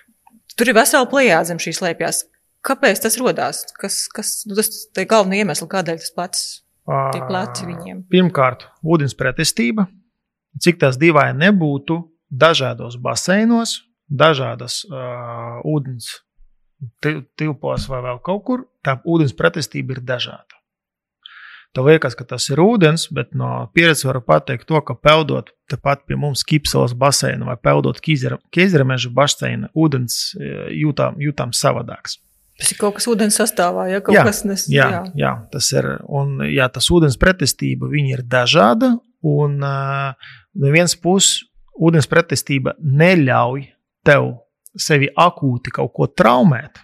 Tur 0.56 0.70
ir 0.70 0.78
vesela 0.78 1.08
plējāde 1.10 1.50
zem 1.50 1.60
šīs 1.60 1.82
slēpjas. 1.82 2.22
Kāpēc 2.66 3.02
tas 3.04 3.18
radās? 3.22 3.62
Kas, 3.78 4.04
kas 4.12 4.40
nu, 4.48 4.56
tas 4.58 4.70
ir 4.98 5.08
galvenais 5.10 5.44
iemesls, 5.44 5.68
kādēļ 5.70 6.00
tas 6.02 6.14
plecs, 6.16 6.44
tie 7.14 7.22
pleci 7.22 7.68
viņiem? 7.68 8.02
Pirmkārt, 8.10 8.66
ūdens 8.82 9.14
pretestība. 9.18 9.86
Cik 10.62 10.80
tas 10.80 10.96
dīvaini 10.98 11.44
nebūtu, 11.44 12.00
dažādos 12.32 12.96
baseinos, 12.98 13.82
dažādas 14.08 14.82
uh, 14.88 15.60
ūdens 15.68 16.22
tilpos 17.36 17.86
vai 17.88 18.02
vēl 18.04 18.20
kaut 18.24 18.44
kur, 18.46 18.66
tā 18.84 18.98
ūdens 19.04 19.34
pretestība 19.36 19.96
ir 19.96 20.02
dažāda. 20.04 20.56
Tev 21.76 21.90
liekas, 21.90 22.14
ka 22.16 22.24
tas 22.24 22.46
ir 22.48 22.60
ūdens, 22.62 23.04
bet 23.12 23.34
no 23.36 23.68
pieredzes 23.76 24.06
varu 24.08 24.22
pateikt 24.24 24.64
to, 24.68 24.80
ka 24.80 24.94
peldot 24.96 25.50
tepat 25.68 26.06
pie 26.08 26.16
mums 26.16 26.44
Kipselas 26.46 26.94
baseina 26.96 27.50
vai 27.50 27.56
peldot 27.60 28.00
Kīzerameža 28.00 29.10
baseina, 29.12 29.68
ūdens 29.76 30.30
jūtām, 30.72 31.20
jūtām 31.20 31.52
savādāks. 31.52 32.16
Tas 32.56 32.72
ir 32.72 32.78
kaut 32.80 32.96
kas 32.96 33.06
ūdens 33.10 33.36
sastāvā, 33.36 33.84
ja 33.90 34.00
kaut 34.04 34.16
Jā, 34.16 34.22
kas 34.24 34.40
nes. 34.48 34.64
Jā, 34.72 34.86
jā. 34.92 35.02
jā, 35.20 35.32
tas 35.52 35.68
ir. 35.76 35.90
Un, 36.08 36.38
jā, 36.48 36.70
tas 36.72 36.88
ūdens 36.92 37.18
pretestība 37.20 37.90
ir 38.00 38.24
dažāda. 38.24 38.94
Un 39.26 39.58
uh, 39.60 40.32
no 40.56 40.72
vienas 40.72 40.96
puses, 40.96 41.44
ūdens 41.76 42.08
pretestība 42.08 42.76
neļauj 42.80 43.66
tev 44.06 44.30
sevi 44.76 45.10
akūti 45.12 45.72
kaut 45.76 45.92
ko 45.96 46.08
traumēt. 46.08 46.80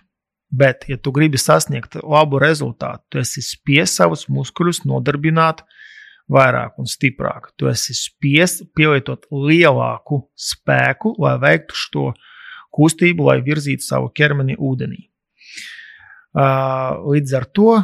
Bet, 0.52 0.84
ja 0.88 0.98
tu 1.00 1.14
gribi 1.16 1.40
sasniegt 1.40 1.96
labu 2.04 2.36
rezultātu, 2.42 3.06
tu 3.08 3.20
esi 3.22 3.40
spiests 3.40 3.96
savus 4.02 4.26
muskuļus 4.28 4.82
nodarbināt 4.84 5.62
vairāk 6.32 6.76
un 6.80 6.90
stiprāk. 6.90 7.54
Tu 7.56 7.70
esi 7.70 7.96
spiests 7.96 8.66
pielietot 8.76 9.24
lielāku 9.32 10.26
spēku, 10.36 11.14
lai 11.24 11.38
veiktu 11.40 11.78
šo 11.78 12.04
kustību, 12.72 13.30
lai 13.30 13.40
virzītu 13.44 13.86
savu 13.86 14.12
ķermeni 14.12 14.58
ūdenī. 14.60 15.06
Līdz 16.32 17.34
ar 17.36 17.48
to 17.52 17.74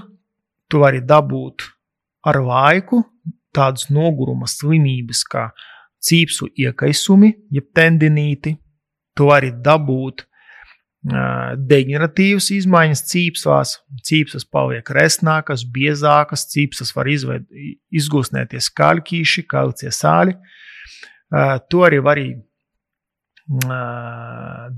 tu 0.68 0.80
vari 0.80 1.02
dabūt 1.04 1.66
ar 2.28 2.40
laiku 2.44 3.02
tādas 3.54 3.88
noguruma 3.90 4.48
slimības 4.48 5.24
kā 5.28 5.48
cīpsu 6.04 6.48
iekaisumi, 6.56 7.32
jeb 7.52 7.68
tendinīti. 7.74 8.54
Tu 9.16 9.26
vari 9.26 9.50
dabūt 9.50 10.24
deģeneratīvas 11.68 12.50
izmaiņas 12.56 13.02
cīpsās, 13.08 13.74
cīpsas 14.04 14.44
paliek 14.44 14.88
resnākas, 14.94 15.64
biezākas, 15.64 16.46
cīpsas 16.52 16.92
var 16.96 17.08
izveid, 17.10 17.46
izgūstnēties 17.94 18.70
kaļķīši, 18.78 19.44
kalcie 19.48 19.92
sāļi. 19.94 20.36
To 21.70 21.84
arī 21.86 22.00
var 22.04 22.20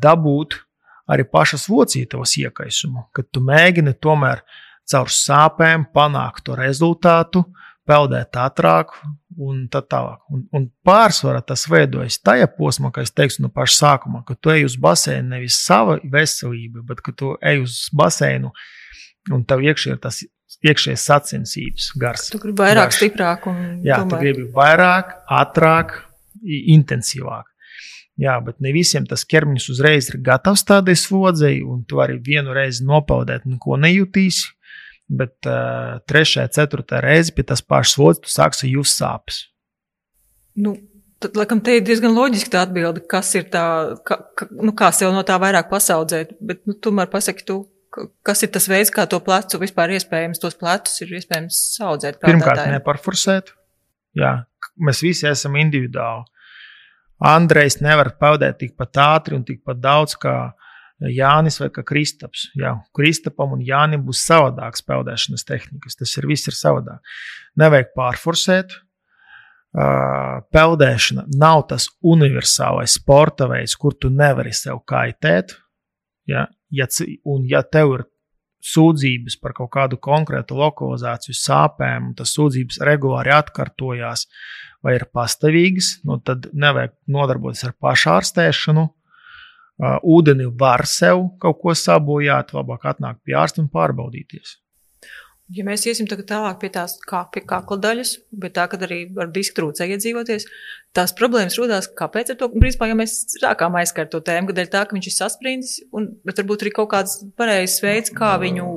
dabūt 0.00 0.60
arī 1.10 1.26
pašas 1.26 1.68
locītavas 1.70 2.36
iekaisumu, 2.40 3.08
kad 3.16 3.28
tu 3.34 3.42
mēģini 3.44 3.96
tomēr 4.02 4.44
caur 4.90 5.10
sāpēm 5.14 5.88
panākt 5.94 6.44
to 6.46 6.56
rezultātu, 6.58 7.44
peldēt 7.90 8.36
ātrāk 8.38 8.92
un 9.40 9.64
tā 9.72 9.80
tālāk. 9.82 10.20
Un, 10.30 10.44
un 10.54 10.66
pārsvarā 10.86 11.40
tas 11.46 11.64
veidojas 11.70 12.20
tajā 12.22 12.46
posmā, 12.54 12.92
kā 12.94 13.02
es 13.06 13.14
teicu 13.14 13.44
no 13.44 13.50
paša 13.54 13.76
sākuma, 13.78 14.22
ka 14.26 14.36
tu 14.38 14.52
ej 14.54 14.66
uz 14.68 14.76
baseinu 14.80 15.34
nevis 15.34 15.58
sava 15.64 15.98
veselība, 16.04 16.84
bet 16.86 17.02
ka 17.06 17.14
tu 17.16 17.34
ej 17.40 17.64
uz 17.64 17.80
baseinu 17.96 18.52
un 19.34 19.42
tev 19.48 19.64
iekšā 19.66 19.96
ir 19.96 20.02
tas 20.02 20.22
iekšējais 20.66 21.06
sacensības 21.08 21.90
gars. 22.00 22.28
Tu 22.32 22.40
gribi 22.42 22.62
vairāk, 22.62 22.90
garš. 22.90 23.00
stiprāk 23.00 23.46
un 23.50 23.60
Jā, 23.86 24.02
tomēr. 24.02 24.10
tu 24.10 24.20
gribi 24.22 24.46
vairāk, 24.54 25.14
ātrāk, 25.40 25.96
intensīvāk. 26.76 27.49
Jā, 28.20 28.36
bet 28.44 28.58
ne 28.60 28.72
visiem 28.76 29.06
tas 29.08 29.24
ķermenis 29.24 29.70
uzreiz 29.72 30.10
ir 30.10 30.18
gatavs 30.24 30.64
tādai 30.68 30.96
slodzei, 30.98 31.62
un 31.64 31.86
tu 31.88 32.02
arī 32.04 32.18
vienu 32.20 32.52
reizi 32.56 32.84
nopaudēt, 32.84 33.46
neko 33.48 33.78
nejūtīsi. 33.80 34.50
Bet 35.10 35.48
uh, 35.48 35.98
trešajā, 36.06 36.50
ceturtajā 36.54 37.00
reizē 37.02 37.32
pie 37.34 37.44
tās 37.48 37.64
pašas 37.66 37.96
slodzes 37.96 38.22
tu 38.22 38.30
sāksi 38.30 38.68
just 38.70 39.00
sāpes. 39.00 39.40
Nu, 40.60 40.76
tad, 41.18 41.34
laikam, 41.40 41.62
te 41.64 41.78
ir 41.78 41.82
diezgan 41.86 42.14
loģiski 42.14 42.52
tā 42.52 42.62
atbilde, 42.66 43.02
kas 43.10 43.32
ir 43.40 43.48
tā, 43.50 43.64
ka, 44.06 44.20
ka, 44.38 44.46
nu, 44.54 44.74
kā 44.76 44.92
sev 44.94 45.10
no 45.16 45.24
tā 45.26 45.40
vairāk 45.42 45.70
pasaudzēt. 45.72 46.36
Bet, 46.38 46.62
nu, 46.68 46.76
tomēr 46.78 47.10
pasaki, 47.10 47.46
tu, 47.48 47.58
kas 48.26 48.44
ir 48.46 48.52
tas 48.54 48.68
veids, 48.70 48.92
kā 48.94 49.08
to 49.10 49.18
plecu 49.24 49.58
vispār 49.64 49.96
iespējams, 49.96 50.42
tos 50.42 50.58
plecus 50.60 51.00
ir 51.02 51.16
iespējams 51.18 51.58
saudzēt. 51.78 52.20
Pirmkārt, 52.22 52.68
neparforsēt. 52.76 53.54
Jā, 54.18 54.36
mēs 54.78 55.02
visi 55.02 55.26
esam 55.30 55.58
individuāli. 55.58 56.28
Andrejs 57.20 57.80
nevar 57.84 58.14
peldēt 58.20 58.60
tikpat 58.62 58.96
ātri 59.02 59.36
un 59.36 59.44
tikpat 59.44 59.80
daudz 59.82 60.16
kā 60.20 60.52
Jānis 61.08 61.56
vai 61.60 61.70
kā 61.72 61.84
Kristaps. 61.86 62.50
Jā, 62.58 62.74
Kristapam 62.96 63.54
un 63.56 63.64
Jānim 63.64 64.04
būs 64.04 64.22
savādākas 64.26 64.84
peldēšanas 64.84 65.46
tehnikas. 65.48 65.96
Tas 65.96 66.12
ir 66.20 66.28
viss 66.28 66.48
ir 66.48 66.56
savādāk. 66.56 67.00
Nevajag 67.60 67.92
pārforsēt. 67.96 68.76
Peldēšana 69.70 71.28
nav 71.38 71.64
tas 71.70 71.86
universālais 72.02 72.96
sporta 72.98 73.46
veids, 73.48 73.76
kur 73.78 73.94
tu 73.94 74.10
nevari 74.10 74.52
sev 74.56 74.82
kaitēt. 74.88 75.54
Ja, 76.28 76.48
ja, 76.74 76.88
un, 77.24 77.46
ja 77.48 77.62
tev 77.62 77.94
ir 77.98 78.08
sūdzības 78.64 79.38
par 79.40 79.54
kaut 79.56 79.70
kādu 79.74 79.98
konkrētu 80.02 80.58
lokalizāciju, 80.58 81.36
sāpēm, 81.36 82.10
un 82.10 82.16
tas 82.18 82.32
sūdzības 82.36 82.80
regulāri 82.86 83.32
atkārtojās, 83.34 84.26
vai 84.84 84.96
ir 84.98 85.06
pastāvīgas, 85.14 85.98
nu, 86.08 86.20
tad 86.24 86.50
nevajag 86.52 86.96
nodarboties 87.10 87.66
ar 87.68 87.76
pašārstēšanu. 87.80 88.88
Uh, 89.80 89.96
ūdeni 90.04 90.44
var 90.60 90.84
sev 90.84 91.22
kaut 91.40 91.56
ko 91.62 91.72
sabojāt, 91.72 92.52
labāk 92.52 92.84
atnākt 92.90 93.22
pie 93.24 93.38
ārsta 93.40 93.62
un 93.62 93.70
pārbaudīties. 93.72 94.58
Ja 95.50 95.64
mēs 95.66 95.82
iesim 95.88 96.06
tālāk 96.06 96.60
pie 96.62 96.68
tās 96.70 96.94
kā, 97.02 97.24
pie 97.34 97.42
kakla 97.42 97.78
daļas, 97.82 98.12
bet 98.42 98.54
tā, 98.54 98.68
kad 98.70 98.84
arī 98.86 99.00
ar 99.18 99.32
disku 99.34 99.56
trūcēju 99.58 99.96
iedzīvoties, 99.96 100.46
tās 100.94 101.14
problēmas 101.18 101.58
rodās. 101.58 101.88
Kāpēc? 101.98 102.30
To, 102.38 102.50
principā, 102.54 102.86
ja 102.90 102.96
mēs 102.98 103.16
sākām 103.34 103.78
aizskart 103.80 104.12
to 104.14 104.22
tēmu, 104.22 104.52
kad 104.52 104.70
tā, 104.70 104.84
ka 104.86 104.94
viņš 104.94 105.10
ir 105.10 105.16
saspringts, 105.16 105.76
un 105.90 106.12
varbūt 106.28 106.66
arī 106.66 106.74
kaut 106.78 106.92
kāds 106.94 107.18
pareizs 107.40 107.80
veids, 107.82 108.14
kā 108.14 108.36
viņu 108.42 108.68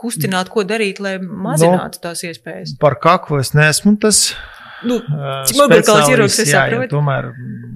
kustināt, 0.00 0.48
ko 0.52 0.64
darīt, 0.68 1.00
lai 1.04 1.18
mazinātu 1.20 2.00
no, 2.00 2.04
tās 2.08 2.24
iespējas. 2.26 2.76
Par 2.80 2.96
kaklu 3.02 3.42
es 3.44 3.52
neesmu 3.56 3.96
tas 4.00 4.30
Nu, 4.88 5.00
cik 5.48 5.58
mobilāls 5.58 6.10
ierocis 6.12 6.44
es 6.44 6.52
saprotu? 6.52 6.90
Tomēr 6.92 7.30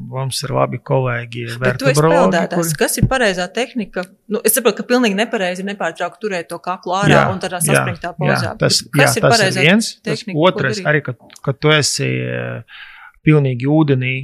mums 0.08 0.40
ir 0.44 0.52
labi 0.56 0.80
kolēģi. 0.90 1.44
Bet 1.60 1.76
tu 1.80 1.88
esi 1.90 2.02
peldētājs. 2.04 2.72
Kur... 2.72 2.78
Kas 2.80 2.96
ir 3.00 3.08
pareizā 3.10 3.48
tehnika? 3.52 4.06
Nu, 4.32 4.40
es 4.46 4.56
saprotu, 4.56 4.80
ka 4.80 4.88
pilnīgi 4.88 5.18
nepareizi 5.18 5.64
ir 5.64 5.68
nepārtraukt 5.70 6.20
turēt 6.22 6.48
to 6.52 6.60
kaklu 6.64 6.96
ārā 7.00 7.12
jā, 7.12 7.26
un 7.32 7.42
tādā 7.42 7.60
saspringtā 7.64 8.14
pozā. 8.16 8.38
Jā, 8.52 8.54
tas, 8.60 8.80
kas 8.94 9.18
jā, 9.18 9.20
ir 9.20 9.28
pareizā 9.28 9.66
viens, 9.66 9.90
tehnika? 10.06 10.38
Otrais 10.48 10.80
arī, 10.88 11.04
ka, 11.04 11.16
ka 11.44 11.54
tu 11.56 11.72
esi 11.74 12.08
pilnīgi 13.26 13.68
ūdenī, 13.68 14.16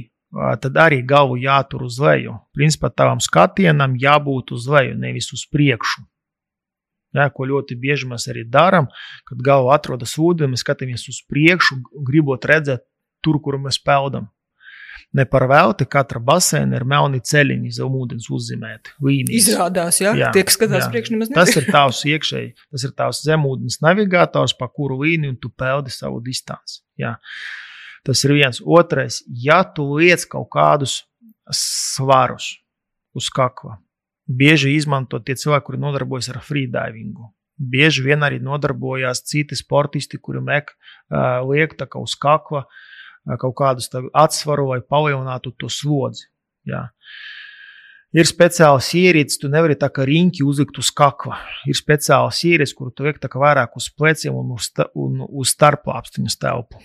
tad 0.63 0.81
arī 0.81 0.99
galvu 1.07 1.37
jātur 1.43 1.85
uz 1.85 2.01
leju. 2.01 2.39
Principā 2.57 2.89
tavam 2.91 3.21
skatienam 3.23 3.95
jābūt 4.01 4.55
uz 4.57 4.65
leju, 4.71 4.97
nevis 4.99 5.31
uz 5.35 5.45
priekšu. 5.51 6.03
Ja, 7.15 7.29
ko 7.31 7.47
ļoti 7.47 7.77
bieži 7.79 8.09
mēs 8.11 8.27
arī 8.31 8.43
darām, 8.51 8.89
kad 9.27 9.41
galva 9.43 9.77
atrodas 9.77 10.17
ūdenī, 10.19 10.53
mēs 10.53 10.65
skatāmies 10.65 11.07
uz 11.11 11.21
priekšu, 11.31 11.79
gribot 12.07 12.45
redzēt 12.49 12.83
tur, 13.23 13.39
kur 13.43 13.59
mēs 13.61 13.79
peldam. 13.81 14.29
Ne 15.15 15.23
par 15.29 15.45
velti 15.47 15.85
katra 15.87 16.19
baseina 16.19 16.75
ir 16.75 16.83
melni 16.87 17.21
ceļiņi 17.23 17.71
zem 17.77 17.93
ūdens 17.95 18.25
uzzīmēti. 18.35 18.97
Līnijas. 19.05 19.45
Izrādās, 19.45 19.99
ja? 20.01 20.11
jā, 20.17 20.31
tie, 20.35 20.43
kas 20.47 20.57
skatās 20.57 20.89
priekšā, 20.91 21.13
nemaz 21.15 21.29
nezina. 21.31 21.37
Tas 21.39 21.59
ir 21.61 21.69
tavs 21.71 22.01
iekšēji, 22.11 22.49
tas 22.73 22.85
ir 22.87 22.93
tavs 22.99 23.21
zemūdens 23.23 23.79
navigators, 23.85 24.55
pa 24.59 24.67
kuru 24.67 24.99
līniju 25.05 25.37
tu 25.39 25.53
peldi 25.55 25.93
savu 25.95 26.19
distanci. 26.25 26.81
Jā. 26.99 27.15
Tas 28.05 28.21
ir 28.27 28.35
viens. 28.35 28.59
Otrais, 28.59 29.21
ja 29.45 29.61
tu 29.63 29.87
liec 29.95 30.25
kaut 30.29 30.49
kādus 30.53 30.99
svarus 31.55 32.51
uz 33.15 33.31
kakla, 33.31 33.79
bieži 34.25 34.75
izmanto 34.75 35.19
tie 35.19 35.35
cilvēki, 35.37 35.65
kuri 35.69 35.81
nodarbojas 35.81 36.29
ar 36.33 36.41
freedivingu. 36.43 37.29
Bieži 37.55 38.03
vien 38.03 38.25
arī 38.25 38.41
nodarbojās 38.43 39.23
citi 39.23 39.55
sportisti, 39.55 40.19
kuri 40.19 40.41
mek, 40.43 40.73
uh, 40.75 41.39
liek 41.47 41.77
uz 41.95 42.15
kakla 42.19 42.65
uh, 42.65 43.37
kaut 43.39 43.55
kādus 43.55 43.87
atsvaru, 44.13 44.73
lai 44.73 44.81
palielinātu 44.81 45.53
to 45.55 45.69
slodzi. 45.71 46.27
Jā. 46.67 46.89
Ir 48.15 48.27
speciāls 48.27 48.89
ierīcis, 48.95 49.39
tu 49.41 49.49
nevari 49.51 49.75
tā 49.75 49.89
kā 49.91 50.05
riņķi 50.07 50.43
uzlikt 50.47 50.77
uz 50.79 50.91
kakla. 50.95 51.37
Ir 51.67 51.75
speciāls 51.75 52.41
ierīcis, 52.47 52.75
kuru 52.75 52.91
tu 52.95 53.07
liek 53.07 53.19
vairāk 53.19 53.75
uz 53.75 53.89
pleciem 53.91 54.35
un 54.35 54.53
uz, 54.55 54.71
un 54.95 55.25
uz 55.27 55.55
starplāpstiņu 55.55 56.37
telpu, 56.39 56.79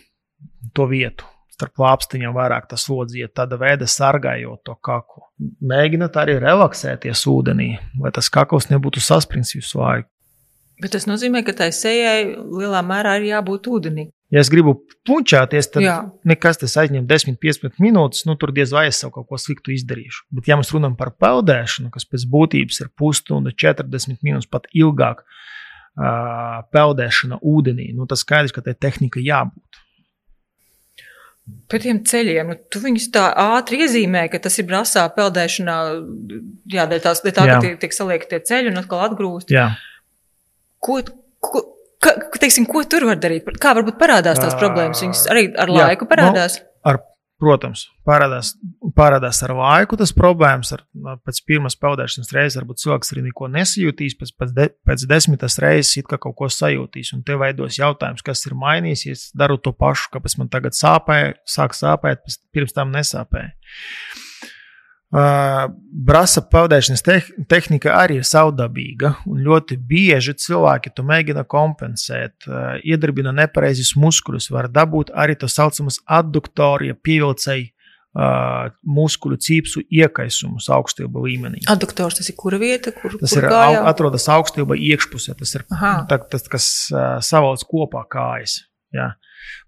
to 0.75 0.89
vietu 0.91 1.27
starp 1.61 1.83
lāpstiņiem 1.85 2.33
vairāk 2.37 2.71
tas 2.71 2.87
lodziet, 2.91 3.35
tāda 3.37 3.59
veida 3.61 3.89
sargājot 3.89 4.65
to 4.67 4.77
kaklu. 4.83 5.27
Mēģinot 5.61 6.17
arī 6.21 6.39
relaksēties 6.41 7.27
ūdenī, 7.31 7.75
lai 8.01 8.15
tas 8.17 8.33
kakls 8.33 8.71
nebūtu 8.73 9.03
saspringts 9.05 9.55
visu 9.59 9.83
laiku. 9.83 10.09
Bet 10.81 10.95
tas 10.97 11.05
nozīmē, 11.05 11.43
ka 11.45 11.53
tai 11.57 11.69
sejai 11.77 12.33
lielā 12.33 12.81
mērā 12.87 13.19
ir 13.21 13.29
jābūt 13.35 13.69
ūdenī. 13.69 14.07
Ja 14.31 14.41
es 14.41 14.49
gribu 14.53 14.77
puņķāties, 15.09 15.69
tad 15.75 15.85
Jā. 15.85 15.97
nekas 16.29 16.61
tas 16.63 16.77
aizņem 16.81 17.05
10-15 17.11 17.83
minūtes. 17.83 18.23
Nu, 18.29 18.37
tur 18.39 18.53
diez 18.55 18.71
vai 18.73 18.87
es 18.89 19.03
kaut 19.03 19.27
ko 19.29 19.39
sliktu 19.41 19.75
izdarīšu. 19.75 20.23
Bet, 20.39 20.47
ja 20.49 20.57
mēs 20.57 20.71
runājam 20.73 20.95
par 20.97 21.11
peldēšanu, 21.19 21.91
kas 21.93 22.07
pēc 22.09 22.25
būtības 22.31 22.81
ir 22.85 22.93
pusstunda, 22.97 23.53
40 23.53 24.23
minūtes, 24.25 24.49
pat 24.49 24.71
ilgāk, 24.71 25.25
uh, 25.27 26.63
peldēšana 26.73 27.41
ūdenī, 27.43 27.91
nu, 27.97 28.07
tas 28.09 28.23
skaidrs, 28.23 28.55
ka 28.55 28.63
tai 28.65 28.77
tehnika 28.79 29.21
jābūt. 29.25 29.83
Par 31.71 31.83
tiem 31.85 32.01
ceļiem, 32.07 32.49
nu, 32.51 32.57
tu 32.73 32.83
viņus 32.83 33.09
tā 33.15 33.29
ātri 33.57 33.83
iezīmē, 33.85 34.25
ka 34.33 34.41
tas 34.43 34.59
ir 34.59 34.67
brasā 34.69 35.05
peldēšanā, 35.15 35.77
jā, 36.73 36.87
dēļ 36.91 37.03
tās, 37.05 37.23
dēļ 37.25 37.35
tā, 37.37 37.47
jā. 37.47 37.59
ka 37.59 37.67
tiek, 37.67 37.77
tiek 37.85 37.95
saliekti 37.95 38.33
tie 38.35 38.41
ceļi 38.51 38.73
un 38.73 38.81
atkal 38.83 39.05
atgrūst. 39.07 39.55
Jā. 39.55 39.69
Ko, 40.83 40.99
ko, 41.45 41.67
Ka, 42.01 42.15
teiksim, 42.41 42.65
ko 42.65 42.81
tur 42.89 43.05
var 43.05 43.19
darīt? 43.21 43.49
Kā 43.61 43.75
varbūt 43.77 43.99
parādās 44.01 44.39
tās 44.41 44.55
problēmas? 44.57 45.03
Viņas 45.05 45.27
arī 45.29 45.43
ar 45.53 45.69
Jā, 45.69 45.83
laiku 45.85 46.07
parādās. 46.09 46.57
Nu, 46.57 46.71
ar, 46.89 46.99
protams, 47.41 47.87
parādās, 48.07 48.53
parādās 48.97 49.41
ar 49.47 49.55
laiku 49.57 49.99
tas 50.01 50.13
problēmas. 50.17 50.73
Ar, 50.77 50.85
pēc 51.27 51.43
pirmās 51.49 51.79
peldēšanas 51.81 52.33
reizes 52.37 52.61
varbūt 52.61 52.83
cilvēks 52.85 53.15
arī 53.15 53.27
neko 53.27 53.51
nesajūtīs, 53.57 54.17
pēc, 54.21 54.33
pēc, 54.41 54.55
de, 54.57 54.69
pēc 54.87 55.07
desmitas 55.11 55.59
reizes 55.63 56.01
it 56.01 56.11
kā 56.11 56.21
kaut 56.23 56.37
ko 56.39 56.51
sajūtīs. 56.53 57.15
Un 57.17 57.25
te 57.27 57.37
veidos 57.41 57.81
jautājums, 57.81 58.25
kas 58.27 58.45
ir 58.49 58.57
mainījies, 58.61 59.31
daru 59.37 59.59
to 59.59 59.75
pašu, 59.77 60.13
kāpēc 60.15 60.39
man 60.41 60.53
tagad 60.53 60.77
sāpēja, 60.79 61.37
sāk 61.49 61.77
sāpēt, 61.79 62.27
pirms 62.55 62.77
tam 62.77 62.93
nesāpēja. 62.95 63.55
Uh, 65.11 65.65
brasa 66.07 66.39
peldēšanas 66.47 67.01
te 67.03 67.17
tehnika 67.51 67.97
arī 67.99 68.21
ir 68.21 68.27
savdabīga, 68.29 69.17
un 69.27 69.41
ļoti 69.43 69.75
bieži 69.91 70.37
cilvēki 70.39 70.93
to 70.95 71.03
mēģina 71.03 71.43
kompensēt. 71.51 72.37
Uh, 72.47 72.77
iedarbina 72.87 73.33
nepareizus 73.35 73.97
muskuļus, 73.99 74.47
var 74.55 74.69
dabūt 74.71 75.11
arī 75.11 75.35
tā 75.41 75.51
saucamas 75.51 75.99
adduktoru, 76.07 76.93
ja 76.93 76.95
pievilcēji 76.95 77.67
uh, 77.73 78.71
muskuļu 78.87 79.41
cīpsu 79.49 79.83
iekaisumus 79.91 80.71
augstilba 80.79 81.27
līmenī. 81.27 81.65
Adduktors 81.75 82.21
tas 82.21 82.31
ir 82.31 82.39
kura 82.39 82.63
vieta, 82.63 82.95
kur 82.95 83.19
tas 83.19 83.35
kur 83.35 83.43
ir 83.43 83.51
kājā? 83.51 83.83
atrodas 83.91 84.31
augstilba 84.31 84.79
iekšpusē. 84.79 85.35
Tas 85.43 85.59
ir 85.59 85.67
Aha. 85.75 85.95
tā, 86.07 86.23
tas, 86.31 86.47
kas 86.55 86.71
savalc 87.27 87.67
kopā 87.67 88.07
kājas. 88.15 88.61
Jā. 88.95 89.17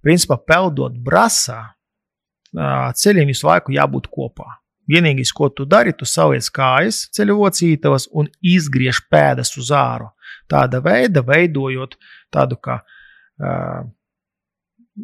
Principā 0.06 0.38
peldot 0.38 0.94
uh, 1.02 2.90
ceļiem 2.94 3.34
visu 3.34 3.50
laiku 3.50 3.74
jābūt 3.74 4.06
kopā. 4.06 4.61
Vienīgais, 4.90 5.30
ko 5.34 5.48
tu 5.54 5.64
dari, 5.68 5.92
tu 5.94 6.06
saliec 6.08 6.48
kājas 6.54 7.04
ceļu 7.14 7.38
locītavas 7.38 8.08
un 8.18 8.28
izgriež 8.42 9.04
pēdas 9.12 9.54
uz 9.60 9.70
āru. 9.74 10.10
Tāda 10.50 10.82
veida 10.82 11.22
veidojot 11.24 11.94
tādu 12.34 12.58
kā 12.58 12.80
uh, 12.82 13.84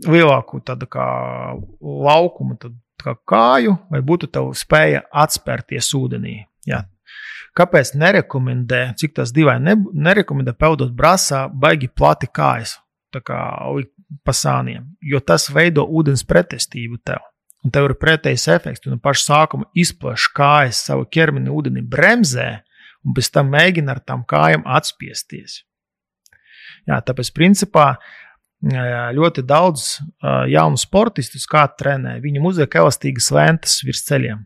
lielāku 0.09 0.61
tādu 0.67 0.89
kā 0.91 1.07
laukumu, 1.81 2.59
tad, 2.61 2.75
kā 2.99 3.15
kāju, 3.29 3.77
vai 3.93 4.03
būtu 4.05 4.29
tev 4.33 4.51
spēja 4.59 5.05
atspērties 5.13 5.93
ūdenī. 5.97 6.41
Jā. 6.69 6.83
Kāpēc 7.57 7.95
nerekomendē, 7.99 8.83
cik 8.99 9.17
tas 9.17 9.33
dīvaini, 9.35 9.65
ne, 9.65 10.03
nerekomendē 10.09 10.55
peldot 10.59 10.93
brāzā, 10.95 11.47
baigi 11.49 11.89
plati 11.89 12.29
kājas, 12.31 12.77
tā 13.15 13.23
kā 13.25 13.39
likt 13.75 13.95
pa 14.25 14.35
sāniem, 14.37 14.85
jo 15.01 15.21
tas 15.21 15.49
veido 15.53 15.85
ūdens 15.87 16.25
pretestību 16.29 17.01
tev. 17.05 17.23
Un 17.67 17.73
tev 17.75 17.89
ir 17.89 17.97
pretējs 17.99 18.47
efekts. 18.55 18.85
Tu 18.85 18.93
no 18.93 19.01
paša 19.03 19.25
sākuma 19.25 19.67
izplēš 19.75 20.29
kājas 20.37 20.85
savu 20.87 21.09
ķermeni 21.11 21.51
ūdeni 21.51 21.83
bremzē, 21.83 22.51
un 23.03 23.17
pēc 23.17 23.33
tam 23.35 23.51
mēģina 23.55 23.97
ar 23.97 24.03
tām 24.07 24.23
kājām 24.29 24.63
atspiesties. 24.79 25.63
Jā, 26.89 27.01
tāpēc, 27.05 27.33
principā, 27.37 27.89
ļoti 29.15 29.45
daudz 29.47 29.99
jaunu 30.51 30.79
sportistu, 30.81 31.41
kā 31.51 31.67
trenē, 31.79 32.17
viņu 32.23 32.45
uzliek 32.49 32.79
elastīgas 32.81 33.29
lentes 33.35 33.81
virs 33.87 34.07
ceļiem, 34.07 34.41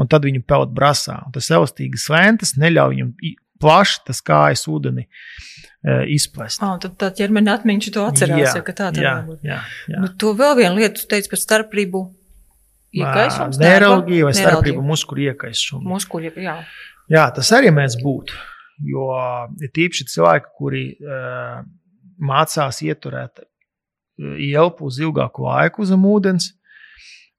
un 0.00 0.10
tad 0.10 0.26
viņi 0.26 0.42
peld 0.48 0.74
brāzā. 0.76 1.20
Tas 1.34 1.52
elastīgas 1.54 2.08
lentes 2.12 2.56
neļauj 2.60 2.96
viņam 2.96 3.14
plaši 3.58 4.02
tas 4.06 4.20
kājas 4.24 4.66
ūdeni 4.70 5.06
izplest. 6.12 6.62
Oh, 6.62 6.76
tad 6.82 6.96
tā 7.00 7.10
ķermeņa 7.20 7.56
atmiņš 7.60 7.90
to 7.94 8.04
atcerās, 8.06 8.40
Jā, 8.42 8.52
ja, 8.58 8.62
ka 8.66 8.74
tā 8.76 8.90
tā 8.94 9.02
jā. 9.46 9.58
Nu, 9.94 10.10
to 10.18 10.34
vēl 10.38 10.56
vienu 10.58 10.80
lietu 10.80 11.04
tu 11.04 11.10
teici 11.10 11.30
par 11.32 11.40
starprību. 11.42 12.04
Iekaisums, 12.96 13.58
Neiralģija 13.60 14.28
vai 14.28 14.32
nerva? 14.32 14.52
starpību 14.52 14.84
muskuļu 14.86 15.26
iekaisums. 15.32 15.84
Muskuļi, 15.88 16.32
jā. 16.40 16.54
Jā, 17.12 17.26
tas 17.36 17.50
arī 17.56 17.72
mēdz 17.74 17.98
būt. 18.00 18.32
Jo 18.88 19.10
ir 19.60 19.72
tīpaši 19.74 20.06
cilvēki, 20.12 20.52
kuri 20.56 20.82
uh, 21.02 21.60
mācās 22.18 22.80
ieturēt 22.86 23.44
elpu 24.18 24.88
uz 24.88 24.98
ilgāku 25.02 25.46
laiku 25.46 25.86
zem 25.86 26.04
ūdens, 26.08 26.52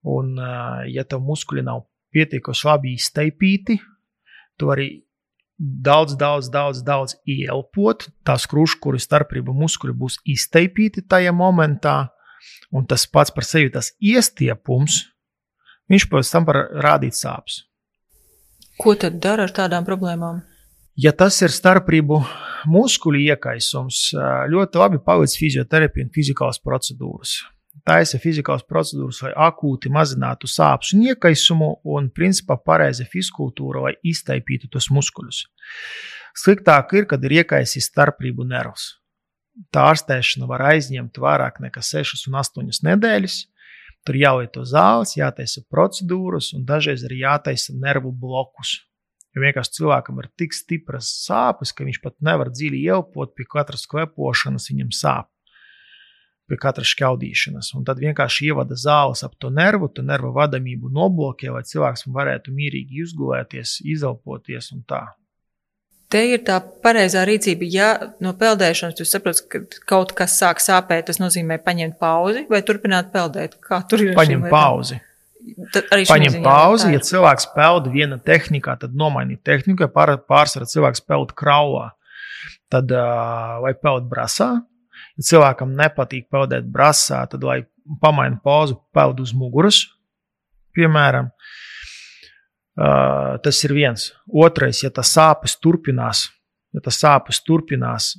un, 0.07 0.35
uh, 0.37 0.83
ja 0.87 1.05
tev 1.07 1.23
muskuļi 1.25 1.65
nav 1.67 1.85
pietiekoši 2.15 2.67
labi 2.67 2.95
izteipīti, 2.97 3.77
tu 4.59 4.69
vari 4.69 4.89
daudz, 5.59 6.15
daudz, 6.19 6.49
daudz, 6.51 6.83
daudz 6.85 7.15
ielpot. 7.27 8.07
Tās 8.27 8.47
krustveida 8.49 9.03
starpība 9.03 9.55
muskuļi 9.55 9.95
būs 9.95 10.19
izteipīti 10.29 11.05
tajā 11.07 11.33
momentā, 11.35 12.09
un 12.71 12.87
tas 12.87 13.05
pats 13.07 13.33
par 13.35 13.47
sevi 13.47 13.71
tas 13.73 13.91
iestiepums, 13.99 15.03
viņš 15.89 16.07
pēc 16.11 16.31
tam 16.33 16.47
var 16.47 16.61
rādīt 16.85 17.17
sāpes. 17.17 17.63
Ko 18.79 18.95
tad 18.95 19.19
dara 19.23 19.47
ar 19.47 19.53
tādām 19.55 19.87
problēmām? 19.87 20.43
Ja 20.99 21.11
tas 21.15 21.37
ir 21.43 21.51
starpību 21.51 22.17
muskuļu 22.67 23.21
iekaisums, 23.31 24.09
ļoti 24.51 24.79
labi 24.81 24.99
paveic 25.03 25.35
fizioterapiju 25.39 26.07
un 26.07 26.13
fizikālas 26.15 26.59
procedūras. 26.63 27.37
Taisa 27.87 28.19
fizikālas 28.19 28.65
procedūras, 28.67 29.21
lai 29.23 29.31
akūti 29.47 29.91
mazinātu 29.93 30.49
sāpes 30.51 30.91
un 30.95 31.05
iekaisumu, 31.07 31.69
un 31.95 32.09
principā 32.11 32.57
pareiza 32.59 33.07
fizkultūra, 33.07 33.85
lai 33.87 33.93
iztaipītu 34.11 34.67
tos 34.73 34.89
muskuļus. 34.91 35.45
Sliktāk 36.39 36.93
ir, 36.99 37.07
kad 37.09 37.23
ir 37.23 37.39
iekaisis 37.39 37.87
starpību 37.91 38.47
nervs. 38.47 38.93
Tā 39.73 39.89
ārstēšana 39.91 40.47
var 40.47 40.63
aizņemt 40.73 41.19
vairāk 41.19 41.59
nekā 41.63 41.83
6 41.83 42.27
un 42.29 42.37
8 42.39 42.83
nedēļas. 42.87 43.39
Tur 44.07 44.17
jālieto 44.17 44.63
zāles, 44.67 45.17
jātaisa 45.17 45.63
procedūras, 45.71 46.53
un 46.57 46.63
dažreiz 46.67 47.03
arī 47.07 47.23
jātaisa 47.23 47.75
nervu 47.75 48.13
blokus. 48.15 48.79
Jo 49.35 49.43
vienkārši 49.43 49.75
cilvēkam 49.77 50.21
ir 50.23 50.29
tik 50.39 50.55
stipras 50.57 51.09
sāpes, 51.25 51.73
ka 51.75 51.85
viņš 51.85 51.99
pat 52.01 52.15
nevar 52.25 52.49
dziļi 52.49 52.79
ielpot, 52.87 53.35
pie 53.37 53.45
katras 53.45 53.85
klepošanas 53.91 54.71
viņam 54.71 54.89
sāp, 54.95 55.29
pie 56.49 56.57
katras 56.57 56.89
šķaudīšanas. 56.95 57.69
Un 57.77 57.85
tad 57.85 58.01
vienkārši 58.01 58.49
ievada 58.49 58.77
zāles 58.79 59.21
ap 59.27 59.37
to 59.37 59.53
nervu, 59.53 59.91
to 59.93 60.05
nervu 60.05 60.33
vadamību 60.39 60.89
noblokē, 60.95 61.51
lai 61.53 61.61
cilvēks 61.67 62.07
varētu 62.09 62.55
mierīgi 62.55 63.03
izgulēties, 63.05 63.79
izelpoties 63.85 64.73
un 64.73 64.81
tā. 64.89 65.03
Te 66.09 66.23
ir 66.25 66.41
tā 66.41 66.55
pareizā 66.83 67.21
rīcība. 67.29 67.67
Ja 67.69 67.89
no 68.23 68.31
peldēšanas 68.37 68.97
jūs 68.97 69.11
saprotat, 69.13 69.43
ka 69.45 69.81
kaut 69.89 70.15
kas 70.17 70.39
sāk 70.39 70.61
sāpēt, 70.63 71.05
tas 71.09 71.21
nozīmē 71.21 71.59
paņemt 71.61 71.99
pauzi 72.01 72.47
vai 72.49 72.63
turpināt 72.65 73.11
peldēt. 73.13 73.59
Kā 73.61 73.83
tur 73.85 74.01
ir? 74.01 74.15
Paņem 74.17 74.47
pauzi. 74.49 74.97
Paņem 76.09 76.39
pauzi. 76.45 76.89
Ja 76.95 77.03
cilvēks 77.05 77.51
peld 77.53 77.91
viena 77.93 78.17
tehnikā, 78.25 78.79
tad 78.81 78.97
nomainīt 78.97 79.43
tehniku. 79.45 79.85
Ja 79.85 79.91
pār, 79.93 80.15
pārsvarā 80.25 80.65
cilvēks 80.69 81.05
peld 81.05 81.35
kraulā, 81.37 81.91
tad 82.73 82.89
uh, 82.89 83.59
vai 83.61 83.75
peld 83.77 84.09
brasā. 84.09 84.55
Ja 85.13 85.29
cilvēkam 85.29 85.77
nepatīk 85.77 86.25
peldēt 86.33 86.65
brasā, 86.73 87.21
tad 87.29 87.45
lai 87.45 87.61
pamaina 88.01 88.41
pauzi, 88.41 88.79
peld 88.97 89.21
uz 89.21 89.37
muguras, 89.37 89.83
piemēram. 90.73 91.29
Uh, 91.29 91.68
tas 93.43 93.63
ir 93.67 93.73
viens. 93.75 94.09
Otrais, 94.31 94.83
ja 94.85 94.91
tas 94.93 95.11
sāpes 95.11 95.57
turpinās, 95.59 96.27
ja 96.71 96.83
tas 96.85 96.99
sāpes 97.01 97.41
turpinās, 97.43 98.13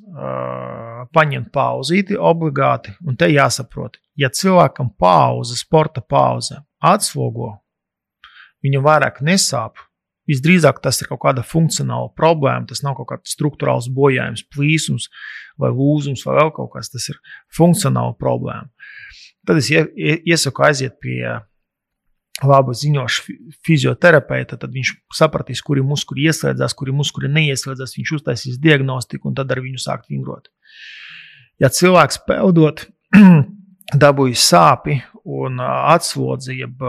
paņemt 1.17 1.49
pauzīti 1.55 2.19
obligāti, 2.19 2.93
un 3.07 3.17
te 3.17 3.31
jāsaprot, 3.33 3.97
ja 4.21 4.29
cilvēkam 4.29 4.93
pauze, 5.01 5.57
sporta 5.57 6.03
pauze 6.05 6.61
atslogo, 6.85 7.55
viņam 8.65 8.85
vairāk 8.85 9.23
nesāp. 9.25 9.81
Visdrīzāk 10.31 10.77
tas 10.85 11.01
ir 11.03 11.09
kaut 11.11 11.25
kāda 11.25 11.43
funkcionāla 11.43 12.13
problēma, 12.15 12.69
tas 12.69 12.85
nav 12.87 12.95
kaut 13.01 13.09
kāds 13.09 13.33
struktūrāls 13.35 13.89
bojājums, 13.91 14.45
plīsums 14.53 15.09
vai 15.59 15.73
lūzums 15.75 16.23
vai 16.29 16.37
vēl 16.37 16.53
kaut 16.55 16.71
kas. 16.77 16.93
Tas 16.93 17.09
ir 17.11 17.17
funkcionāla 17.57 18.15
problēma. 18.21 18.69
Tad 19.49 19.59
es 19.59 19.73
iesaku 19.73 20.63
aiziet 20.69 21.01
pie 21.03 21.25
labu 22.47 22.75
ziņošu 22.77 23.35
fizioterapeita, 23.67 24.59
tad 24.61 24.73
viņš 24.75 24.93
sapratīs, 25.17 25.63
kuri 25.65 25.83
muskuļi 25.87 26.29
ieslēdzās, 26.31 26.75
kuri 26.79 26.95
muskuļi 26.97 27.31
neieslēdzās. 27.35 27.97
Viņš 27.99 28.15
uztaisīs 28.21 28.61
diagnostiku 28.63 29.31
un 29.31 29.37
tad 29.39 29.53
ar 29.53 29.63
viņu 29.65 29.83
sākt 29.83 30.11
vingrot. 30.13 30.49
Ja 31.61 31.69
cilvēks 31.73 32.23
peldot, 32.29 32.87
dabūja 34.05 34.41
sāpi 34.41 35.01
un 35.25 35.61
atslodzi, 35.61 36.57
jeb, 36.63 36.81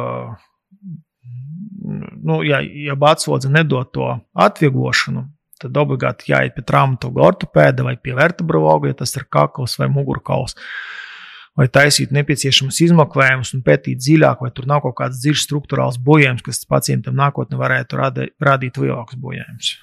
nu, 2.22 2.42
ja, 2.48 2.62
ja 2.62 2.96
atslodzi 3.12 3.52
nedod 3.52 3.92
to 3.96 4.08
atvieglošanu, 4.32 5.26
tad 5.62 5.78
obligāti 5.78 6.32
jāiet 6.32 6.56
pie 6.56 6.64
traumatologa 6.66 7.28
ortopēda 7.34 7.86
vai 7.86 7.98
pie 8.02 8.16
vertebrologa, 8.18 8.94
ja 8.94 9.02
tas 9.04 9.14
ir 9.18 9.28
kakls 9.30 9.78
vai 9.82 9.92
mugurkauls 9.92 10.58
vai 11.58 11.68
taisīt 11.68 12.14
nepieciešamas 12.16 12.80
izmeklējumus 12.88 13.54
un 13.58 13.64
pētīt 13.66 14.02
dziļāk, 14.02 14.44
vai 14.46 14.52
tur 14.56 14.68
nav 14.72 14.84
kaut 14.86 14.98
kāds 15.02 15.22
dziļs 15.24 15.46
struktūrāls 15.48 16.00
bojājums, 16.02 16.44
kas 16.46 16.64
pacientam 16.70 17.18
nākotnē 17.20 17.60
varētu 17.60 18.00
rada, 18.00 18.28
radīt 18.44 18.80
lielākus 18.82 19.20
bojājumus. 19.22 19.74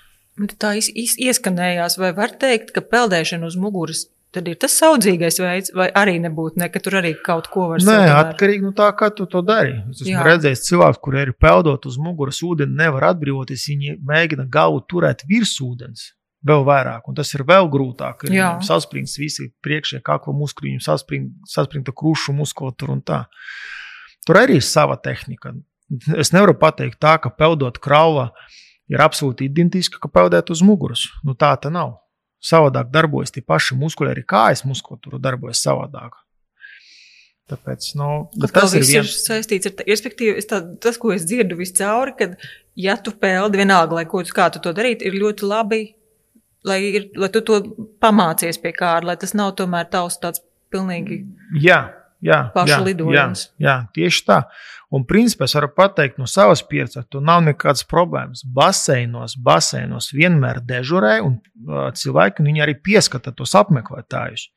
Tā 0.59 0.76
iz, 0.78 0.88
iz, 0.94 1.16
ieskanējās, 1.18 1.98
vai 1.98 2.12
var 2.16 2.37
teikt, 2.38 2.70
ka 2.74 2.85
peldēšana 2.85 3.48
uz 3.50 3.59
muguras 3.59 4.07
tad 4.35 4.48
ir 4.50 4.59
tas 4.61 4.74
saudzīgais 4.76 5.40
veids, 5.40 5.72
vai 5.76 5.88
arī 5.96 6.18
nebūtu, 6.22 6.61
ne, 6.61 6.68
ka 6.72 6.83
tur 6.85 6.98
arī 7.00 7.14
kaut 7.24 7.48
ko 7.52 7.70
var 7.72 7.83
Nē, 7.85 7.96
atkarīgi 8.12 8.66
no 8.66 8.74
tā, 8.76 8.90
kā 8.96 9.09
tu 9.14 9.26
to 9.31 9.40
dari. 9.44 9.78
Es 9.88 10.02
esmu 10.04 10.12
Jā. 10.12 10.26
redzējis 10.26 10.66
cilvēkus, 10.68 11.02
kuriem 11.04 11.31
ir 11.31 11.35
peldot 11.40 11.88
uz 11.88 11.96
muguras 12.02 12.42
ūdeni, 12.44 12.76
nevar 12.78 13.09
atbrīvoties. 13.14 13.64
Viņi 13.72 13.96
mēģina 14.09 14.48
galvu 14.52 14.85
turēt 14.90 15.24
virs 15.28 15.57
ūdens. 15.64 16.11
Vēl 16.46 16.64
vairāk, 16.66 17.09
un 17.11 17.16
tas 17.18 17.33
ir 17.35 17.42
vēl 17.48 17.68
grūtāk. 17.72 18.29
Ir 18.29 18.37
Jā. 18.37 18.51
saspringts 18.64 19.18
visi 19.18 19.48
priekšējie 19.64 20.03
kakla 20.07 20.35
muskuļi, 20.38 20.77
saspring, 20.85 21.33
saspringta 21.48 21.94
krušu 21.96 22.35
muskulatūra 22.37 22.94
un 22.94 23.03
tā. 23.03 23.24
Tur 24.27 24.38
arī 24.42 24.59
ir 24.61 24.66
sava 24.66 24.98
tehnika. 25.01 25.55
Es 26.20 26.35
nevaru 26.35 26.55
pateikt 26.61 27.01
tā, 27.01 27.16
ka 27.22 27.33
peldot 27.33 27.81
kraula 27.83 28.31
ir 28.88 29.01
absolūti 29.01 29.48
identiska, 29.48 29.98
ka 30.03 30.09
peldēt 30.12 30.53
uz 30.53 30.62
muguras. 30.62 31.07
Nu, 31.24 31.35
tā 31.35 31.55
tā 31.61 31.72
nav. 31.72 31.96
Savādāk 32.44 32.92
darbojas 32.94 33.33
tie 33.35 33.42
paši 33.42 33.74
muskuļi, 33.81 34.12
arī 34.12 34.22
kājas 34.29 34.62
muskulatūra 34.68 35.18
darbojas 35.18 35.64
savādāk. 35.64 36.14
Tāpēc, 37.48 37.94
nu, 37.96 38.29
Tas 38.37 38.53
tas 38.53 38.74
ir 38.77 38.85
viens. 38.85 39.14
saistīts 39.24 39.70
ar 39.70 39.72
to, 39.79 39.85
respektīvi, 39.88 40.35
es 40.37 40.46
tā, 40.51 40.61
tas, 40.85 40.98
ko 41.01 41.14
es 41.14 41.24
dzirdu 41.24 41.57
viscauri, 41.57 42.12
kad, 42.18 42.35
ja 42.77 42.98
tu 43.01 43.14
peldi 43.16 43.62
vienalga, 43.62 43.96
lai 43.96 44.05
ko 44.05 44.20
tu, 44.20 44.35
kā 44.37 44.51
tu 44.53 44.61
to 44.61 44.74
darītu, 44.77 45.09
ir 45.09 45.16
ļoti 45.16 45.48
labi, 45.48 45.81
lai, 46.66 46.80
ir, 46.98 47.08
lai 47.18 47.30
tu 47.34 47.42
to 47.44 47.60
pamācies 48.02 48.58
pie 48.62 48.72
kāda, 48.76 49.12
lai 49.12 49.16
tas 49.20 49.34
nav 49.38 49.54
tomēr 49.58 49.88
tavs 49.92 50.18
tāds 50.22 50.42
pilnīgi. 50.72 51.22
Jā, 51.62 51.80
jā, 52.24 52.40
jā, 52.68 52.80
lidojums. 52.84 53.48
Jā, 53.56 53.68
jā, 53.68 53.76
tieši 53.96 54.24
tā. 54.26 54.42
Un 54.94 55.04
principā 55.04 55.44
es 55.44 55.52
varu 55.52 55.68
pateikt 55.76 56.16
no 56.20 56.26
savas 56.30 56.62
pieredzes, 56.64 57.04
ka 57.04 57.12
tur 57.12 57.24
nav 57.24 57.42
nekādas 57.44 57.84
problēmas. 57.88 58.40
Baseinos, 58.56 59.36
baseinos 59.36 60.10
vienmēr 60.16 60.62
dežurē, 60.64 61.18
un 61.24 61.36
uh, 61.38 61.90
cilvēki 61.92 62.40
un 62.42 62.48
viņi 62.50 62.64
arī 62.64 62.78
pieskata 62.88 63.34
tos 63.36 63.52
apmeklētājus. 63.58 64.48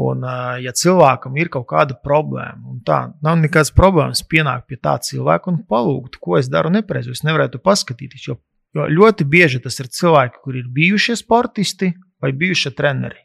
Un, 0.00 0.22
uh, 0.22 0.54
ja 0.62 0.72
cilvēkam 0.72 1.36
ir 1.42 1.50
kaut 1.52 1.66
kāda 1.72 1.96
problēma, 1.98 2.62
un 2.70 2.78
tā 2.86 3.00
nav 3.26 3.40
nekādas 3.42 3.74
problēmas 3.76 4.22
pienākt 4.24 4.68
pie 4.70 4.78
tā 4.80 4.94
cilvēka 5.02 5.50
un 5.50 5.64
palūgt, 5.68 6.20
ko 6.22 6.38
es 6.38 6.48
daru 6.48 6.70
nepareizi, 6.72 7.12
es 7.12 7.24
nevarētu 7.26 7.60
paskatīties. 7.60 8.28
Jo, 8.30 8.38
jo 8.76 8.86
ļoti 8.90 9.26
bieži 9.26 9.60
tas 9.64 9.78
ir 9.82 9.90
cilvēki, 9.90 10.40
kuri 10.44 10.62
ir 10.62 10.70
bijušie 10.74 11.16
sportisti 11.18 11.92
vai 12.22 12.32
bijušie 12.36 12.72
treneri. 12.76 13.24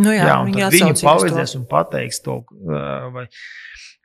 Nu 0.00 0.10
jā, 0.10 0.26
Jā, 0.26 0.36
viņi 0.42 0.68
viņi 0.74 1.06
palīdzēs 1.06 1.54
un 1.60 1.68
pateiks 1.70 2.18
to, 2.24 2.40
vai, 3.14 3.28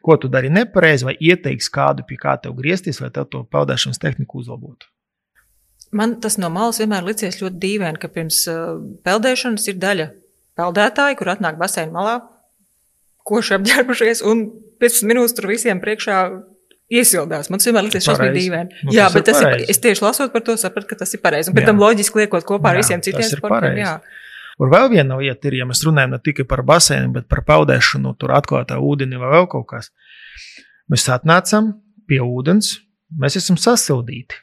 ko 0.06 0.18
tu 0.22 0.30
dari 0.30 0.52
nepareizi, 0.54 1.08
vai 1.08 1.16
ieteiks 1.18 1.72
kādu, 1.74 2.06
pie 2.06 2.20
kā 2.22 2.36
tev 2.42 2.54
griezties, 2.60 3.02
lai 3.02 3.10
tev 3.16 3.26
to 3.34 3.42
peldēšanas 3.50 4.02
tehniku 4.02 4.44
uzlabotu. 4.44 4.90
Man 5.90 6.20
tas 6.22 6.38
no 6.38 6.52
malas 6.54 6.78
vienmēr 6.78 7.08
licies 7.08 7.40
ļoti 7.42 7.58
dīvaini, 7.64 7.98
ka 7.98 8.12
pirms 8.14 8.44
peldēšanas 9.08 9.66
ir 9.72 9.80
daļa 9.82 10.08
peldētāji, 10.60 11.18
kur 11.18 11.34
atnāk 11.34 11.58
baseina 11.58 11.96
malā, 11.96 12.16
koši 13.26 13.58
apģērbušies, 13.58 14.22
un 14.30 14.46
15 14.82 15.10
minūtes 15.10 15.34
tur 15.38 15.50
visiem 15.50 15.82
priekšā 15.82 16.20
iesildās. 16.90 17.50
Man 17.52 17.62
tas 17.62 17.70
vienmēr 17.70 17.86
liekas 17.88 18.06
šausmīgi 18.08 18.32
Pareizi. 18.32 18.46
dīvaini. 18.50 18.80
Nu, 18.88 18.94
jā, 18.96 19.06
tas 19.06 19.14
ir 19.14 19.20
bet 19.20 19.28
tas 19.30 19.42
ir, 19.42 19.48
pareizi. 19.48 19.68
es 19.74 19.82
tieši 19.84 20.06
lasot 20.06 20.34
par 20.34 20.44
to, 20.46 20.56
sapratu, 20.60 20.90
ka 20.90 20.98
tas 21.04 21.14
ir 21.14 21.22
pareizi. 21.24 21.52
Un 21.52 21.58
pēc 21.58 21.66
Jā. 21.66 21.70
tam 21.72 21.84
loģiski 21.84 22.24
liekot 22.24 22.48
kopā 22.50 22.74
ar 22.74 22.80
Jā, 22.80 22.84
visiem 22.84 23.04
citiem 23.06 23.22
tas 23.22 23.36
ir 23.36 23.42
sportiem. 23.44 24.02
Un 24.60 24.74
vēl 24.74 24.90
viena 24.92 25.16
lieta 25.22 25.48
ir, 25.48 25.60
ja 25.62 25.66
mēs 25.70 25.86
runājam 25.88 26.18
ne 26.18 26.20
tikai 26.20 26.44
par 26.50 26.66
baseinu, 26.68 27.14
bet 27.16 27.30
par 27.32 27.46
peldēšanu, 27.48 28.12
tur 28.20 28.34
atklātā 28.36 28.76
ūdeni 28.84 29.22
vai 29.22 29.30
vēl 29.38 29.48
kaut 29.48 29.70
kas. 29.70 29.92
Mēs 30.92 31.06
atnācam 31.14 31.78
pie 32.10 32.20
ūdens, 32.26 32.74
mēs 33.22 33.38
esam 33.40 33.56
sasildīti. 33.56 34.36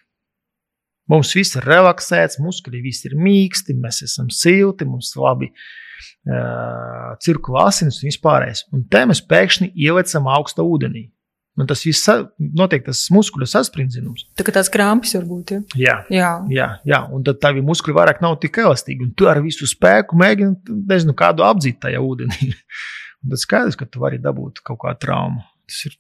Mums 1.12 1.35
viss 1.37 1.54
ir 1.59 1.66
relaksēts, 1.68 2.40
muskuļi 2.42 2.80
visi 2.82 3.11
ir 3.11 3.18
mīksti, 3.20 3.76
mēs 3.78 4.00
esam 4.09 4.30
silti, 4.32 4.88
mums 4.88 5.12
ir 5.14 5.22
labi 5.22 5.50
uh, 5.52 7.12
cirkulā 7.22 7.68
asins 7.70 8.00
un 8.00 8.09
vispārējais. 8.09 8.64
Un 8.74 8.87
te 8.90 9.04
mēs 9.06 9.20
pēkšņi 9.22 9.70
ielicam 9.76 10.26
augsta 10.32 10.64
ūdenī. 10.66 11.11
Un 11.57 11.69
tas 11.69 11.81
viss 11.87 12.05
notiek 12.37 12.85
tas 12.85 13.07
muskuļu 13.14 13.49
saspringzinums. 13.49 14.27
Tā 14.37 14.45
kā 14.45 14.53
tās 14.53 14.69
krāpjas 14.73 15.16
var 15.16 15.29
būt. 15.31 15.55
Ja? 15.55 15.62
Jā, 15.81 15.97
Jā. 16.12 16.31
Jā, 16.53 16.69
jā, 16.85 17.01
un 17.12 17.25
tad 17.25 17.40
tavi 17.40 17.64
muskuļi 17.64 17.97
vairāk 17.97 18.21
nav 18.25 18.37
tik 18.42 18.61
elastīgi. 18.61 19.09
Un 19.09 19.14
tu 19.16 19.31
ar 19.31 19.40
visu 19.45 19.69
spēku 19.69 20.19
mēģini 20.21 20.81
nezinu, 20.92 21.16
kādu 21.16 21.47
apdzīt 21.49 21.81
tajā 21.87 22.03
ūdenī. 22.05 22.53
Tad 23.27 23.40
skaidrs, 23.42 23.75
ka 23.81 23.88
tu 23.90 23.99
vari 24.05 24.21
dabūt 24.23 24.61
kaut 24.62 24.79
kādu 24.85 25.01
traumu. 25.03 25.40
Tas 25.66 25.87
ir 25.88 25.97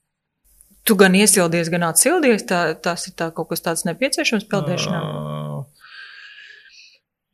Tu 0.86 0.94
gan 0.94 1.16
iesildies, 1.18 1.66
gan 1.66 1.82
atsildies. 1.88 2.44
Tā, 2.46 2.60
tas 2.78 3.08
ir 3.08 3.16
tā, 3.18 3.32
kaut 3.34 3.48
kas 3.50 3.64
tāds 3.64 3.82
nepieciešams 3.88 4.44
peldēšanā. 4.46 5.00
Uh, 5.02 5.64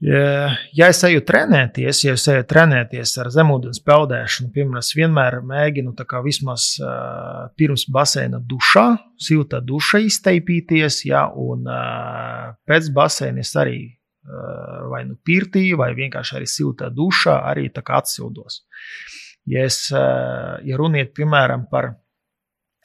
Ja, 0.03 0.89
es 0.91 0.99
eju 1.07 1.21
trenēties, 1.23 2.01
ja 2.03 2.17
es 2.17 2.25
eju 2.27 2.43
trenēties 2.51 3.13
ar 3.23 3.29
zemūdens 3.31 3.79
peldēšanu, 3.87 4.49
piemēram, 4.51 4.81
es 4.81 4.89
vienmēr 4.99 5.37
mēģinu 5.47 5.93
vismaz 6.25 6.65
uh, 6.83 7.45
pirms 7.55 7.85
baseina 7.87 8.41
dušā, 8.43 8.87
silta 9.15 9.61
duša 9.63 10.01
izteipīties, 10.03 11.05
ja, 11.07 11.29
un 11.31 11.69
uh, 11.71 12.51
pēc 12.67 12.89
baseina 12.97 13.45
es 13.47 13.55
arī 13.55 13.77
uh, 13.87 14.89
vai 14.91 15.05
nu 15.07 15.15
pirtī, 15.23 15.69
vai 15.79 15.93
vienkārši 15.95 16.35
arī 16.41 16.51
silta 16.51 16.91
dušā, 16.91 17.37
arī 17.53 17.71
atsildos. 17.71 18.65
Ja, 19.47 19.63
es, 19.63 19.85
uh, 19.95 20.59
ja 20.67 20.81
runiet, 20.83 21.15
piemēram, 21.15 21.69
par 21.71 21.93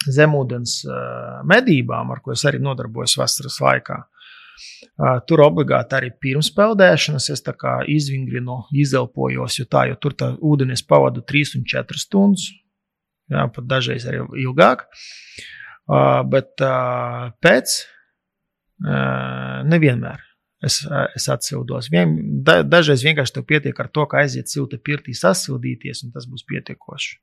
zemūdens 0.06 0.84
uh, 0.86 1.42
medībām, 1.50 2.14
ar 2.14 2.22
ko 2.22 2.38
es 2.38 2.46
arī 2.46 2.62
nodarbojos 2.62 3.18
vasaras 3.18 3.58
laikā, 3.58 4.04
Uh, 4.06 4.17
Tur 5.30 5.44
obligāti 5.46 5.98
arī 5.98 6.12
pirms 6.22 6.50
peldēšanas 6.56 7.30
es 7.34 7.44
izvingrinu, 7.88 8.64
izelpojos, 8.74 9.60
jo 9.60 9.66
tā, 9.66 9.88
jo 9.92 9.96
tur 9.96 10.14
tā 10.18 10.32
ūdeni 10.42 10.74
es 10.74 10.82
pavadu 10.82 11.22
3 11.22 11.60
un 11.60 11.66
4 11.66 12.02
stundas, 12.02 12.48
jā, 13.30 13.48
pat 13.54 13.68
dažreiz 13.68 14.08
arī 14.08 14.24
ilgāk. 14.44 14.88
Uh, 15.88 16.20
bet 16.28 16.60
uh, 16.60 17.30
pēc 17.40 17.78
uh, 18.84 19.64
nevienmēr 19.64 20.20
es, 20.68 20.82
uh, 20.84 21.06
es 21.16 21.30
atsildos. 21.32 21.88
Vien, 21.94 22.18
da, 22.44 22.60
dažreiz 22.68 23.06
vienkārši 23.08 23.46
pietiek 23.48 23.80
ar 23.80 23.88
to, 23.88 24.04
ka 24.12 24.20
aiziet 24.20 24.52
silta 24.52 24.76
pirtī, 24.84 25.16
sasildīties, 25.16 26.04
un 26.04 26.12
tas 26.12 26.28
būs 26.28 26.44
pietiekoši. 26.50 27.16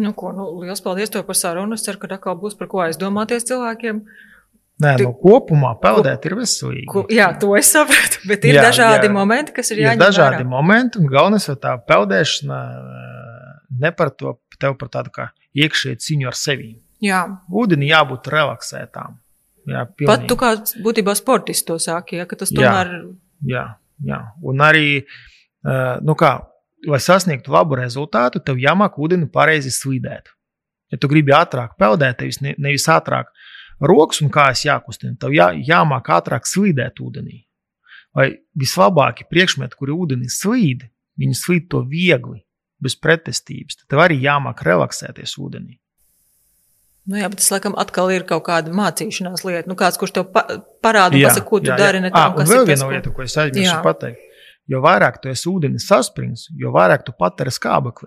Nu, 0.00 0.14
ko, 0.16 0.32
nu, 0.32 0.46
liels 0.62 0.80
paldies 0.80 1.12
par 1.12 1.36
sarunu. 1.36 1.76
Es 1.76 1.84
ceru, 1.84 2.00
ka 2.00 2.08
atkal 2.16 2.38
būs 2.40 2.56
par 2.56 2.70
ko 2.72 2.80
aizdomāties 2.86 3.44
cilvēkiem. 3.50 4.00
Nē, 4.82 4.92
nu, 5.02 5.12
kopumā 5.22 5.72
peldēt 5.82 6.24
ir 6.26 6.34
veselīgi. 6.38 6.86
Ko, 6.90 7.04
jā, 7.12 7.28
to 7.38 7.52
es 7.58 7.70
sapratu. 7.74 8.22
Bet 8.28 8.44
ir 8.48 8.56
jā, 8.56 8.62
Jā, 8.62 8.68
dažādi 8.70 9.08
jā. 9.08 9.12
momenti, 9.14 9.54
kas 9.56 9.70
ir 9.70 9.78
ir 9.78 9.84
jāņem 9.86 10.00
dažādi 10.02 10.38
vērā. 10.40 10.48
momenti, 10.50 10.98
un 11.02 11.10
galvenais 11.12 11.48
ir 11.52 11.58
tā 11.62 11.74
peldēšana 11.90 12.60
eh, 12.76 13.50
ne 13.84 13.92
par 13.98 14.10
to, 14.16 14.36
tev 14.62 14.74
par 14.80 14.90
tādu 14.94 15.12
kā 15.14 15.28
iekšēju 15.58 16.00
cīņu 16.06 16.30
ar 16.32 16.38
sevi. 16.38 16.70
Jā, 17.02 17.22
Ūdeni 17.50 17.88
jābūt 17.90 18.28
relaksētām. 18.32 19.18
Jā, 19.70 19.84
pat 19.86 19.96
pilnīgi. 19.98 20.28
tu 20.30 20.36
kā 20.40 20.52
būtībā 20.82 21.14
sportists 21.18 21.66
to 21.66 21.76
sāki, 21.82 22.18
ja, 22.18 22.26
ka 22.26 22.34
tas 22.40 22.50
Jā. 22.50 22.58
tomēr 22.58 22.92
Jā, 23.46 23.64
jā. 24.06 24.18
Un 24.42 24.62
arī, 24.62 25.02
eh, 25.66 25.96
nu 26.02 26.14
kā, 26.18 26.32
lai 26.86 26.98
sasniegtu 26.98 27.50
labu 27.54 27.76
rezultātu, 27.78 28.42
tev 28.42 28.56
jāmāk 28.58 28.98
ūdeni 28.98 29.30
pareizi 29.30 29.70
slīdēt. 29.70 30.30
Ja 30.92 30.98
tu 30.98 31.08
gribi 31.08 31.32
ātrāk 31.32 31.76
peldēt, 31.78 32.18
tev 32.18 32.30
ne, 32.42 32.54
nevis 32.58 32.86
ātrāk 32.90 33.30
rokas 33.80 34.20
un 34.22 34.30
kājas 34.30 34.64
jākustina, 34.66 35.16
tev 35.20 35.30
jā, 35.36 35.50
jāmāk 35.56 36.10
ātrāk 36.12 36.46
slīdēt 36.48 37.00
ūdenī. 37.00 37.44
Vai 38.12 38.28
vislabākie 38.58 39.24
priekšmeti, 39.30 39.76
kuri 39.78 39.92
ūdenī 39.96 40.28
slīd, 40.28 40.88
viņi 41.18 41.36
slīd 41.38 41.68
to 41.72 41.80
viegli, 41.88 42.42
bez 42.82 42.96
pretestības. 42.98 43.78
Tad 43.80 43.86
tev 43.94 44.02
arī 44.04 44.18
jāmāk 44.20 44.60
relaksēties 44.66 45.38
ūdenī. 45.40 45.78
Nu 47.08 47.18
jā, 47.18 47.26
bet 47.32 47.40
tas 47.40 47.50
laikam 47.50 47.74
atkal 47.82 48.12
ir 48.14 48.22
kaut 48.28 48.44
kāda 48.46 48.70
mācīšanās 48.70 49.42
lieta. 49.46 49.66
Nu, 49.70 49.74
kāds, 49.78 49.98
kurš 49.98 50.12
tev 50.14 50.28
pa 50.34 50.44
parāda, 50.84 51.18
pasaka, 51.18 51.46
ko 51.48 51.58
tu 51.58 51.72
dari, 51.74 51.98
ne 52.04 52.12
à, 52.12 52.14
tam, 52.14 52.36
un 52.36 52.38
kas 52.42 52.50
ir 52.52 52.60
tas, 52.60 52.68
viena 52.68 52.84
ko- 52.86 52.92
lieta, 52.94 53.10
ko 53.16 53.22
es 53.26 53.34
aizmirsu 53.42 53.72
Jā. 53.72 53.80
pateikt. 53.82 54.28
Jo 54.70 54.78
vairāk 54.84 55.16
tu 55.22 55.28
esi 55.32 55.48
ūdeni 55.50 55.80
saspringts, 55.82 56.44
jo 56.54 56.70
vairāk 56.70 57.02
tu 57.02 57.12
pateri 57.18 57.50
skābekli. 57.50 58.06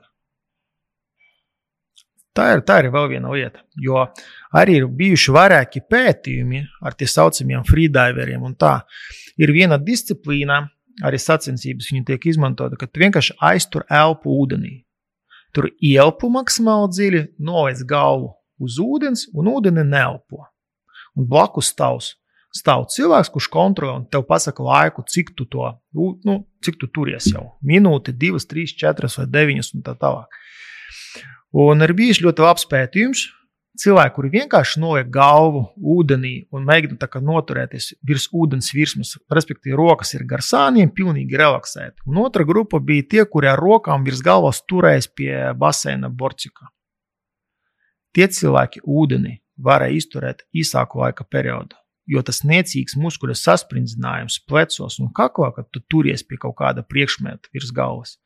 Tā 2.35 2.49
ir, 2.51 2.61
tā 2.67 2.81
ir 2.83 2.89
vēl 2.91 3.09
viena 3.13 3.31
lieta. 3.31 3.61
Jo 3.79 4.01
arī 4.55 4.79
ir 4.81 4.87
bijuši 4.91 5.33
vairāki 5.35 5.81
pētījumi 5.87 6.65
ar 6.83 6.95
tā 6.97 7.07
saucamiem 7.07 7.63
freediveriem. 7.67 8.43
ir 9.39 9.53
viena 9.55 9.77
disciplīna, 9.79 10.65
arī 11.03 11.19
sacensības 11.19 11.91
viņa 11.91 12.03
tiek 12.11 12.27
izmantota, 12.27 12.75
ka 12.79 12.87
tu 12.87 12.99
vienkārši 13.03 13.37
aiztur 13.39 13.85
elpu 13.89 14.35
ūdenī. 14.43 14.81
Tur 15.55 15.69
ielpu 15.79 16.27
maksimāli 16.31 16.91
dziļi, 16.91 17.23
noliec 17.39 17.85
galvu 17.87 18.33
uz 18.59 18.75
ūdens, 18.83 19.29
un 19.31 19.47
ūdeni 19.51 19.87
neelpo. 19.87 20.43
Un 21.15 21.27
blakus 21.31 21.71
stāvs 21.71 22.17
stāv 22.55 22.85
cilvēks, 22.91 23.31
kurš 23.33 23.49
kontrolē 23.51 23.93
un 23.99 24.05
tev 24.11 24.25
pasaka 24.29 24.63
laiku, 24.63 25.03
cik 25.11 25.33
tu 25.35 25.47
to 25.51 25.67
nu, 25.95 26.37
cik 26.63 26.79
tu 26.79 26.87
turies 26.87 27.27
jau. 27.31 27.49
Minūte, 27.65 28.15
divas, 28.15 28.47
trīs, 28.47 28.75
četras 28.79 29.17
vai 29.19 29.27
deviņas 29.31 29.73
un 29.75 29.83
tā 29.85 29.95
tālāk. 29.99 30.39
Un 31.55 31.79
ir 31.85 31.93
bijis 31.95 32.19
ļoti 32.19 32.43
labs 32.43 32.67
pētījums. 32.67 33.29
Cilvēki, 33.79 34.13
kuri 34.15 34.29
vienkārši 34.31 34.79
noliek 34.79 35.07
galvu 35.11 35.65
ūdenī 35.75 36.47
un 36.55 36.63
mēģina 36.67 37.21
noturēties 37.23 37.93
virs 38.07 38.29
ūdens 38.31 38.71
virsmas, 38.75 39.17
respektīvi, 39.31 39.75
rokas 39.75 40.13
ir 40.15 40.23
gar 40.23 40.43
sāniem, 40.43 40.91
pilnīgi 40.95 41.35
relaksēti. 41.35 42.03
Un 42.07 42.19
otra 42.23 42.43
grupa 42.47 42.79
bija 42.79 43.03
tie, 43.03 43.25
kuri 43.25 43.51
ar 43.51 43.59
rokām 43.59 44.03
virs 44.07 44.21
galvas 44.23 44.61
turējas 44.63 45.07
pie 45.07 45.31
baseina 45.59 46.09
borcika. 46.09 46.71
Tie 48.15 48.27
cilvēki 48.31 48.83
ūdeni 48.83 49.41
varēja 49.59 49.99
izturēt 49.99 50.45
īsāku 50.55 51.03
laika 51.03 51.27
periodu. 51.27 51.75
Jo 52.07 52.21
tas 52.23 52.43
niecīgs 52.47 52.95
muskuļu 52.99 53.35
saspringzinājums 53.35 54.39
plecos 54.47 54.99
un 55.03 55.11
kaklā, 55.11 55.51
kad 55.55 55.67
tu 55.71 55.81
turies 55.91 56.23
pie 56.23 56.37
kaut 56.39 56.55
kāda 56.59 56.83
priekšmeta 56.83 57.51
virs 57.51 57.71
galvas, 57.75 58.19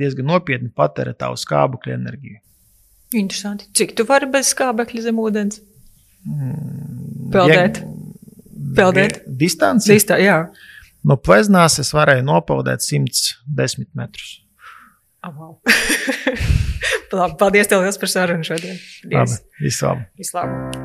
diezgan 0.00 0.28
nopietni 0.30 0.70
patērē 0.76 1.14
tavu 1.18 1.38
skābekļa 1.40 1.96
enerģiju. 1.98 2.40
Interesanti. 3.20 3.66
Cik 3.74 3.96
tu 3.98 4.06
vari 4.06 4.28
bez 4.30 4.52
skābekļa 4.54 5.06
zem 5.08 5.18
ūdens? 5.18 5.62
Mm, 6.26 7.30
Peldēt. 7.34 7.80
Peldēt. 8.76 9.22
Distanci. 9.26 9.90
Zistā, 9.90 10.20
jā. 10.22 10.44
No 11.06 11.16
pleznās 11.16 11.80
es 11.82 11.90
varēju 11.96 12.26
nopeldēt 12.28 12.84
110 12.86 13.90
metrus. 13.98 14.38
Oh, 15.26 15.32
wow. 15.36 15.56
Labi, 17.10 17.34
paldies 17.40 17.68
tev 17.68 17.82
liels 17.84 17.98
par 18.00 18.12
sarunu 18.12 18.46
šodien. 18.46 18.78
Labi, 19.10 19.42
visu 19.64 19.88
labi. 19.88 20.06
Vislabāk. 20.20 20.79